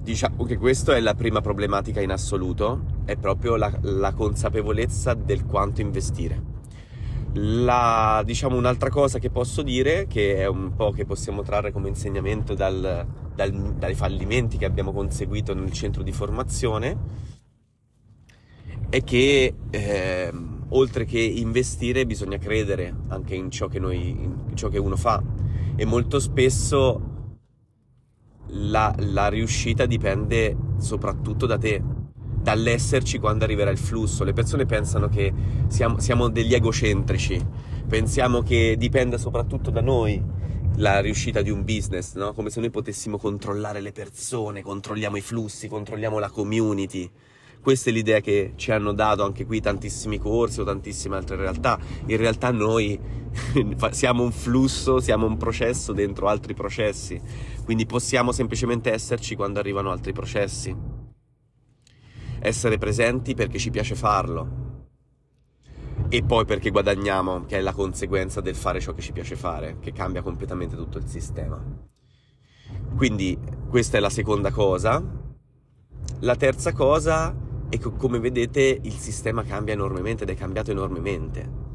diciamo 0.00 0.42
che 0.42 0.56
questa 0.56 0.96
è 0.96 1.00
la 1.00 1.14
prima 1.14 1.40
problematica 1.40 2.00
in 2.00 2.10
assoluto, 2.10 2.84
è 3.04 3.14
proprio 3.14 3.54
la, 3.54 3.72
la 3.82 4.12
consapevolezza 4.12 5.14
del 5.14 5.46
quanto 5.46 5.80
investire. 5.80 6.42
La, 7.34 8.22
diciamo 8.24 8.56
un'altra 8.56 8.90
cosa 8.90 9.20
che 9.20 9.30
posso 9.30 9.62
dire, 9.62 10.08
che 10.08 10.34
è 10.34 10.48
un 10.48 10.74
po' 10.74 10.90
che 10.90 11.04
possiamo 11.04 11.42
trarre 11.42 11.70
come 11.70 11.86
insegnamento 11.86 12.54
dal, 12.54 13.06
dal, 13.36 13.52
dai 13.52 13.94
fallimenti 13.94 14.58
che 14.58 14.64
abbiamo 14.64 14.92
conseguito 14.92 15.54
nel 15.54 15.70
centro 15.70 16.02
di 16.02 16.10
formazione, 16.10 16.96
è 18.88 19.04
che 19.04 19.54
eh, 19.70 20.32
oltre 20.70 21.04
che 21.04 21.20
investire 21.20 22.04
bisogna 22.04 22.38
credere 22.38 22.92
anche 23.06 23.36
in 23.36 23.48
ciò 23.52 23.68
che, 23.68 23.78
noi, 23.78 24.08
in 24.08 24.56
ciò 24.56 24.66
che 24.66 24.78
uno 24.78 24.96
fa 24.96 25.22
e 25.76 25.84
molto 25.84 26.18
spesso 26.18 27.14
la, 28.50 28.94
la 28.98 29.28
riuscita 29.28 29.86
dipende 29.86 30.56
soprattutto 30.78 31.46
da 31.46 31.58
te, 31.58 31.82
dall'esserci 32.40 33.18
quando 33.18 33.44
arriverà 33.44 33.70
il 33.70 33.78
flusso. 33.78 34.24
Le 34.24 34.32
persone 34.32 34.66
pensano 34.66 35.08
che 35.08 35.32
siamo, 35.68 35.98
siamo 35.98 36.28
degli 36.28 36.54
egocentrici, 36.54 37.44
pensiamo 37.86 38.42
che 38.42 38.76
dipenda 38.78 39.18
soprattutto 39.18 39.70
da 39.70 39.80
noi 39.80 40.22
la 40.76 41.00
riuscita 41.00 41.42
di 41.42 41.50
un 41.50 41.64
business, 41.64 42.14
no? 42.14 42.32
come 42.32 42.50
se 42.50 42.60
noi 42.60 42.70
potessimo 42.70 43.18
controllare 43.18 43.80
le 43.80 43.92
persone, 43.92 44.62
controlliamo 44.62 45.16
i 45.16 45.20
flussi, 45.20 45.68
controlliamo 45.68 46.18
la 46.18 46.30
community. 46.30 47.10
Questa 47.68 47.90
è 47.90 47.92
l'idea 47.92 48.20
che 48.20 48.54
ci 48.56 48.72
hanno 48.72 48.94
dato 48.94 49.22
anche 49.22 49.44
qui 49.44 49.60
tantissimi 49.60 50.16
corsi 50.16 50.60
o 50.60 50.64
tantissime 50.64 51.16
altre 51.16 51.36
realtà. 51.36 51.78
In 52.06 52.16
realtà 52.16 52.50
noi 52.50 52.98
siamo 53.90 54.22
un 54.22 54.32
flusso, 54.32 55.00
siamo 55.00 55.26
un 55.26 55.36
processo 55.36 55.92
dentro 55.92 56.28
altri 56.28 56.54
processi, 56.54 57.20
quindi 57.66 57.84
possiamo 57.84 58.32
semplicemente 58.32 58.90
esserci 58.90 59.36
quando 59.36 59.58
arrivano 59.58 59.90
altri 59.90 60.14
processi. 60.14 60.74
Essere 62.38 62.78
presenti 62.78 63.34
perché 63.34 63.58
ci 63.58 63.68
piace 63.68 63.94
farlo 63.94 64.86
e 66.08 66.22
poi 66.22 66.46
perché 66.46 66.70
guadagniamo, 66.70 67.44
che 67.44 67.58
è 67.58 67.60
la 67.60 67.74
conseguenza 67.74 68.40
del 68.40 68.56
fare 68.56 68.80
ciò 68.80 68.94
che 68.94 69.02
ci 69.02 69.12
piace 69.12 69.36
fare, 69.36 69.76
che 69.78 69.92
cambia 69.92 70.22
completamente 70.22 70.74
tutto 70.74 70.96
il 70.96 71.06
sistema. 71.06 71.62
Quindi 72.96 73.38
questa 73.68 73.98
è 73.98 74.00
la 74.00 74.08
seconda 74.08 74.50
cosa. 74.52 75.26
La 76.20 76.34
terza 76.34 76.72
cosa 76.72 77.44
è 77.68 77.78
che 77.78 77.92
come 77.96 78.18
vedete 78.18 78.78
il 78.82 78.94
sistema 78.94 79.42
cambia 79.42 79.74
enormemente 79.74 80.22
ed 80.22 80.30
è 80.30 80.34
cambiato 80.34 80.70
enormemente. 80.70 81.66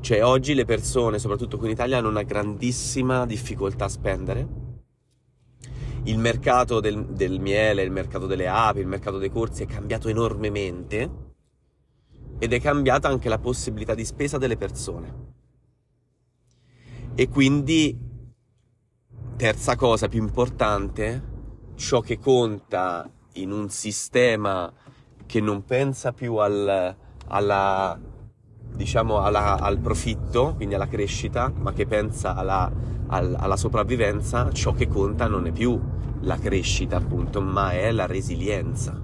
Cioè 0.00 0.24
oggi 0.24 0.54
le 0.54 0.64
persone, 0.64 1.18
soprattutto 1.18 1.56
qui 1.56 1.66
in 1.66 1.72
Italia, 1.72 1.98
hanno 1.98 2.08
una 2.08 2.22
grandissima 2.22 3.26
difficoltà 3.26 3.86
a 3.86 3.88
spendere. 3.88 4.66
Il 6.04 6.18
mercato 6.18 6.80
del, 6.80 7.04
del 7.06 7.40
miele, 7.40 7.82
il 7.82 7.90
mercato 7.90 8.26
delle 8.26 8.48
api, 8.48 8.80
il 8.80 8.86
mercato 8.86 9.18
dei 9.18 9.30
corsi 9.30 9.64
è 9.64 9.66
cambiato 9.66 10.08
enormemente 10.08 11.26
ed 12.38 12.52
è 12.52 12.60
cambiata 12.60 13.08
anche 13.08 13.28
la 13.28 13.38
possibilità 13.38 13.94
di 13.94 14.04
spesa 14.04 14.38
delle 14.38 14.56
persone. 14.56 15.26
E 17.14 17.28
quindi, 17.28 17.98
terza 19.36 19.74
cosa 19.74 20.08
più 20.08 20.20
importante, 20.20 21.36
ciò 21.74 22.00
che 22.00 22.18
conta 22.18 23.10
in 23.34 23.50
un 23.50 23.68
sistema 23.68 24.72
che 25.28 25.42
non 25.42 25.62
pensa 25.62 26.12
più 26.12 26.36
al, 26.36 26.96
alla, 27.26 28.00
diciamo, 28.74 29.20
alla, 29.20 29.58
al 29.58 29.78
profitto, 29.78 30.54
quindi 30.56 30.74
alla 30.74 30.88
crescita, 30.88 31.52
ma 31.54 31.74
che 31.74 31.86
pensa 31.86 32.34
alla, 32.34 32.72
alla 33.08 33.56
sopravvivenza, 33.58 34.50
ciò 34.52 34.72
che 34.72 34.88
conta 34.88 35.28
non 35.28 35.46
è 35.46 35.52
più 35.52 35.78
la 36.20 36.38
crescita, 36.38 36.96
appunto, 36.96 37.42
ma 37.42 37.72
è 37.72 37.92
la 37.92 38.06
resilienza, 38.06 38.98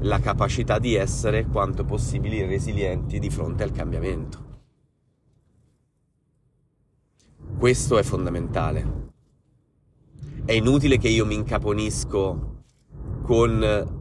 la 0.00 0.20
capacità 0.20 0.78
di 0.78 0.94
essere 0.96 1.46
quanto 1.46 1.84
possibile 1.84 2.46
resilienti 2.46 3.18
di 3.18 3.30
fronte 3.30 3.62
al 3.62 3.72
cambiamento. 3.72 4.50
Questo 7.58 7.96
è 7.96 8.02
fondamentale. 8.02 9.00
È 10.44 10.52
inutile 10.52 10.98
che 10.98 11.08
io 11.08 11.24
mi 11.24 11.36
incaponisco 11.36 12.64
con 13.22 14.00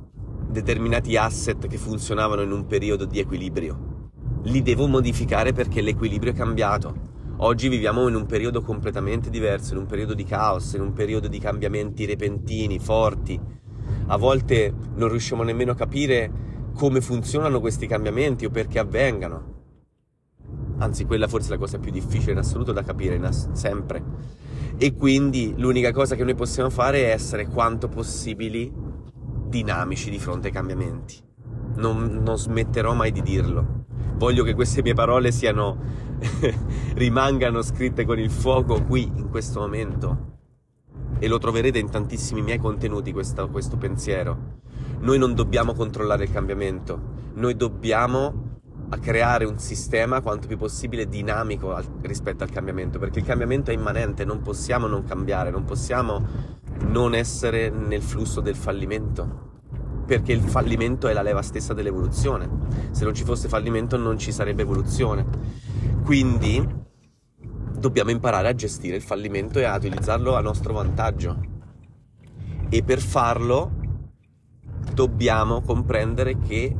determinati 0.51 1.17
asset 1.17 1.67
che 1.67 1.77
funzionavano 1.77 2.41
in 2.41 2.51
un 2.51 2.67
periodo 2.67 3.05
di 3.05 3.19
equilibrio. 3.19 4.09
Li 4.43 4.61
devo 4.61 4.87
modificare 4.87 5.53
perché 5.53 5.81
l'equilibrio 5.81 6.31
è 6.31 6.35
cambiato. 6.35 7.09
Oggi 7.37 7.69
viviamo 7.69 8.07
in 8.07 8.15
un 8.15 8.25
periodo 8.25 8.61
completamente 8.61 9.29
diverso, 9.29 9.73
in 9.73 9.79
un 9.79 9.85
periodo 9.87 10.13
di 10.13 10.23
caos, 10.23 10.73
in 10.73 10.81
un 10.81 10.93
periodo 10.93 11.27
di 11.27 11.39
cambiamenti 11.39 12.05
repentini, 12.05 12.77
forti. 12.77 13.39
A 14.07 14.17
volte 14.17 14.73
non 14.95 15.09
riusciamo 15.09 15.41
nemmeno 15.41 15.71
a 15.71 15.75
capire 15.75 16.31
come 16.73 17.01
funzionano 17.01 17.59
questi 17.59 17.87
cambiamenti 17.87 18.45
o 18.45 18.49
perché 18.49 18.79
avvengano. 18.79 19.59
Anzi, 20.77 21.05
quella 21.05 21.27
forse 21.27 21.49
è 21.49 21.51
la 21.51 21.57
cosa 21.57 21.79
più 21.79 21.91
difficile 21.91 22.31
in 22.31 22.39
assoluto 22.39 22.71
da 22.71 22.83
capire, 22.83 23.17
ass- 23.17 23.51
sempre. 23.51 24.03
E 24.77 24.95
quindi 24.95 25.53
l'unica 25.57 25.91
cosa 25.91 26.15
che 26.15 26.23
noi 26.23 26.33
possiamo 26.33 26.69
fare 26.69 27.05
è 27.05 27.11
essere 27.11 27.47
quanto 27.47 27.87
possibili 27.87 28.71
dinamici 29.51 30.09
di 30.09 30.17
fronte 30.17 30.47
ai 30.47 30.53
cambiamenti. 30.53 31.21
Non, 31.75 32.21
non 32.23 32.37
smetterò 32.37 32.93
mai 32.93 33.11
di 33.11 33.21
dirlo. 33.21 33.85
Voglio 34.15 34.43
che 34.43 34.55
queste 34.55 34.81
mie 34.81 34.93
parole 34.93 35.31
siano 35.31 35.77
rimangano 36.95 37.61
scritte 37.61 38.05
con 38.05 38.17
il 38.17 38.31
fuoco 38.31 38.81
qui 38.83 39.03
in 39.03 39.29
questo 39.29 39.59
momento. 39.59 40.29
E 41.19 41.27
lo 41.27 41.37
troverete 41.37 41.77
in 41.77 41.89
tantissimi 41.89 42.41
miei 42.41 42.57
contenuti 42.57 43.11
questo, 43.11 43.47
questo 43.49 43.77
pensiero. 43.77 44.59
Noi 45.01 45.19
non 45.19 45.35
dobbiamo 45.35 45.73
controllare 45.73 46.23
il 46.23 46.31
cambiamento, 46.31 46.99
noi 47.33 47.55
dobbiamo 47.55 48.50
creare 48.97 49.45
un 49.45 49.57
sistema 49.57 50.21
quanto 50.21 50.47
più 50.47 50.57
possibile 50.57 51.07
dinamico 51.07 51.73
al, 51.73 51.85
rispetto 52.01 52.43
al 52.43 52.49
cambiamento, 52.49 52.99
perché 52.99 53.19
il 53.19 53.25
cambiamento 53.25 53.71
è 53.71 53.73
immanente, 53.73 54.25
non 54.25 54.41
possiamo 54.41 54.87
non 54.87 55.03
cambiare, 55.03 55.49
non 55.49 55.63
possiamo 55.63 56.25
non 56.87 57.13
essere 57.13 57.69
nel 57.69 58.01
flusso 58.01 58.41
del 58.41 58.55
fallimento 58.55 59.49
perché 60.11 60.33
il 60.33 60.41
fallimento 60.41 61.07
è 61.07 61.13
la 61.13 61.21
leva 61.21 61.41
stessa 61.41 61.73
dell'evoluzione. 61.73 62.49
Se 62.91 63.05
non 63.05 63.13
ci 63.13 63.23
fosse 63.23 63.47
fallimento 63.47 63.95
non 63.95 64.17
ci 64.17 64.33
sarebbe 64.33 64.63
evoluzione. 64.63 65.25
Quindi 66.03 66.67
dobbiamo 67.77 68.11
imparare 68.11 68.49
a 68.49 68.53
gestire 68.53 68.97
il 68.97 69.01
fallimento 69.01 69.59
e 69.59 69.63
a 69.63 69.75
utilizzarlo 69.75 70.35
a 70.35 70.41
nostro 70.41 70.73
vantaggio. 70.73 71.39
E 72.67 72.83
per 72.83 72.99
farlo 72.99 73.71
dobbiamo 74.93 75.61
comprendere 75.61 76.37
che 76.39 76.75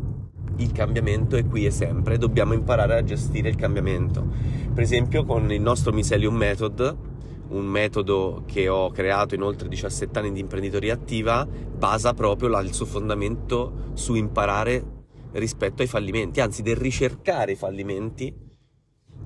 il 0.57 0.71
cambiamento 0.71 1.35
è 1.35 1.45
qui 1.45 1.65
e 1.65 1.71
sempre, 1.71 2.17
dobbiamo 2.17 2.53
imparare 2.53 2.97
a 2.97 3.03
gestire 3.03 3.49
il 3.49 3.55
cambiamento. 3.55 4.25
Per 4.73 4.83
esempio 4.83 5.25
con 5.25 5.51
il 5.51 5.61
nostro 5.61 5.91
Miselium 5.91 6.35
Method 6.35 7.09
un 7.51 7.65
metodo 7.65 8.43
che 8.45 8.69
ho 8.69 8.91
creato 8.91 9.35
in 9.35 9.41
oltre 9.41 9.67
17 9.67 10.17
anni 10.19 10.31
di 10.31 10.39
imprenditoria 10.39 10.93
attiva, 10.93 11.45
basa 11.45 12.13
proprio 12.13 12.49
la, 12.49 12.61
il 12.61 12.73
suo 12.73 12.85
fondamento 12.85 13.91
su 13.93 14.15
imparare 14.15 14.99
rispetto 15.33 15.81
ai 15.81 15.87
fallimenti, 15.87 16.39
anzi 16.39 16.61
del 16.61 16.77
ricercare 16.77 17.53
i 17.53 17.55
fallimenti 17.55 18.33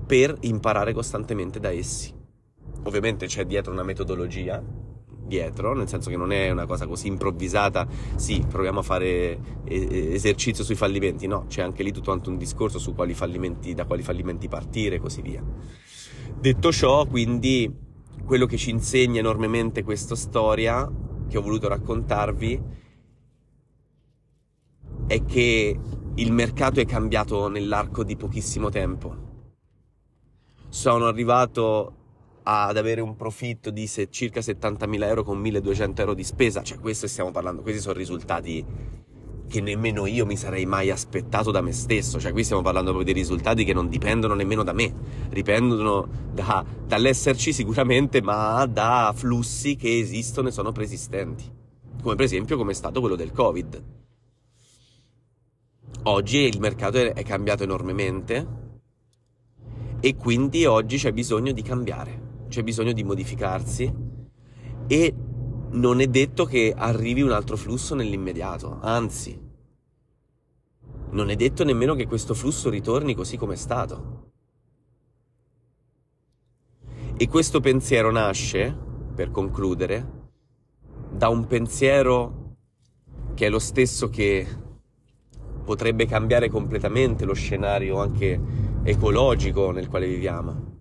per 0.05 0.35
imparare 0.41 0.93
costantemente 0.93 1.59
da 1.59 1.71
essi. 1.71 2.13
Ovviamente 2.83 3.27
c'è 3.27 3.45
dietro 3.45 3.71
una 3.71 3.83
metodologia, 3.83 4.63
dietro, 5.25 5.73
nel 5.73 5.87
senso 5.87 6.09
che 6.09 6.17
non 6.17 6.31
è 6.31 6.49
una 6.49 6.65
cosa 6.65 6.87
così 6.87 7.07
improvvisata, 7.07 7.87
sì, 8.15 8.43
proviamo 8.47 8.79
a 8.79 8.83
fare 8.83 9.39
esercizio 9.65 10.63
sui 10.63 10.75
fallimenti, 10.75 11.27
no, 11.27 11.45
c'è 11.47 11.61
anche 11.61 11.83
lì 11.83 11.91
tutto 11.91 12.11
quanto 12.11 12.29
un 12.29 12.37
discorso 12.37 12.79
su 12.79 12.93
quali 12.93 13.13
fallimenti, 13.13 13.73
da 13.73 13.85
quali 13.85 14.03
fallimenti 14.03 14.47
partire 14.47 14.95
e 14.95 14.99
così 14.99 15.21
via. 15.21 15.43
Detto 16.39 16.71
ciò, 16.71 17.05
quindi, 17.05 17.73
quello 18.25 18.45
che 18.45 18.57
ci 18.57 18.69
insegna 18.69 19.19
enormemente 19.19 19.83
questa 19.83 20.15
storia 20.15 20.89
che 21.27 21.37
ho 21.37 21.41
voluto 21.41 21.67
raccontarvi 21.67 22.61
è 25.07 25.23
che 25.25 25.79
il 26.15 26.31
mercato 26.31 26.79
è 26.79 26.85
cambiato 26.85 27.47
nell'arco 27.47 28.03
di 28.03 28.15
pochissimo 28.15 28.69
tempo. 28.69 29.23
Sono 30.69 31.07
arrivato 31.07 32.04
ad 32.47 32.77
avere 32.77 33.01
un 33.01 33.15
profitto 33.15 33.71
di 33.71 33.89
circa 34.09 34.39
70.000 34.39 35.03
euro 35.03 35.23
con 35.23 35.41
1.200 35.41 35.99
euro 35.99 36.13
di 36.13 36.23
spesa, 36.23 36.61
cioè 36.61 36.79
questo 36.79 37.07
stiamo 37.07 37.31
parlando, 37.31 37.61
questi 37.63 37.81
sono 37.81 37.95
risultati 37.95 38.63
che 39.47 39.61
nemmeno 39.61 40.05
io 40.05 40.25
mi 40.25 40.35
sarei 40.35 40.65
mai 40.65 40.91
aspettato 40.91 41.49
da 41.49 41.61
me 41.61 41.71
stesso, 41.71 42.19
cioè 42.19 42.31
qui 42.31 42.43
stiamo 42.43 42.61
parlando 42.61 42.91
proprio 42.91 43.11
di 43.13 43.19
risultati 43.19 43.63
che 43.63 43.73
non 43.73 43.89
dipendono 43.89 44.35
nemmeno 44.35 44.63
da 44.63 44.73
me, 44.73 44.93
dipendono 45.29 46.07
da, 46.33 46.63
dall'esserci 46.85 47.51
sicuramente, 47.51 48.21
ma 48.21 48.65
da 48.67 49.11
flussi 49.15 49.75
che 49.75 49.97
esistono 49.97 50.49
e 50.49 50.51
sono 50.51 50.71
preesistenti, 50.71 51.51
come 52.01 52.15
per 52.15 52.25
esempio 52.25 52.57
come 52.57 52.71
è 52.71 52.75
stato 52.75 52.99
quello 52.99 53.15
del 53.15 53.31
Covid. 53.31 53.83
Oggi 56.03 56.37
il 56.37 56.59
mercato 56.59 56.97
è 56.99 57.23
cambiato 57.23 57.63
enormemente 57.63 58.63
e 59.99 60.15
quindi 60.15 60.65
oggi 60.65 60.97
c'è 60.97 61.11
bisogno 61.11 61.51
di 61.51 61.63
cambiare 61.63 62.25
c'è 62.55 62.63
bisogno 62.63 62.93
di 62.93 63.03
modificarsi 63.03 63.93
e 64.87 65.13
non 65.71 65.99
è 65.99 66.07
detto 66.07 66.45
che 66.45 66.73
arrivi 66.73 67.21
un 67.21 67.31
altro 67.31 67.57
flusso 67.57 67.95
nell'immediato, 67.95 68.79
anzi, 68.81 69.37
non 71.09 71.29
è 71.29 71.35
detto 71.35 71.65
nemmeno 71.65 71.95
che 71.95 72.07
questo 72.07 72.33
flusso 72.33 72.69
ritorni 72.69 73.13
così 73.13 73.35
come 73.35 73.55
è 73.55 73.57
stato. 73.57 74.31
E 77.17 77.27
questo 77.27 77.59
pensiero 77.59 78.09
nasce, 78.09 78.73
per 79.13 79.31
concludere, 79.31 80.29
da 81.11 81.27
un 81.27 81.47
pensiero 81.47 82.55
che 83.33 83.47
è 83.47 83.49
lo 83.49 83.59
stesso 83.59 84.09
che 84.09 84.47
potrebbe 85.65 86.05
cambiare 86.05 86.47
completamente 86.49 87.25
lo 87.25 87.33
scenario 87.33 87.99
anche 87.99 88.39
ecologico 88.83 89.71
nel 89.71 89.89
quale 89.89 90.07
viviamo 90.07 90.74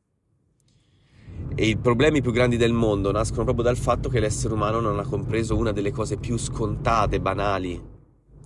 e 1.57 1.67
i 1.67 1.77
problemi 1.77 2.21
più 2.21 2.33
grandi 2.33 2.57
del 2.57 2.73
mondo 2.73 3.13
nascono 3.13 3.45
proprio 3.45 3.65
dal 3.65 3.77
fatto 3.77 4.09
che 4.09 4.19
l'essere 4.19 4.55
umano 4.55 4.81
non 4.81 4.99
ha 4.99 5.05
compreso 5.05 5.57
una 5.57 5.73
delle 5.73 5.93
cose 5.93 6.17
più 6.17 6.37
scontate, 6.37 7.21
banali 7.21 7.81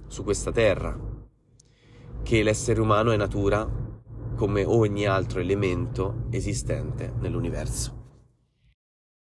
su 0.07 0.25
questa 0.25 0.53
terra, 0.53 0.99
che 2.23 2.42
l'essere 2.42 2.81
umano 2.81 3.11
è 3.11 3.16
natura 3.16 3.66
come 4.37 4.64
ogni 4.64 5.07
altro 5.07 5.40
elemento 5.40 6.27
esistente 6.31 7.12
nell'universo. 7.18 7.97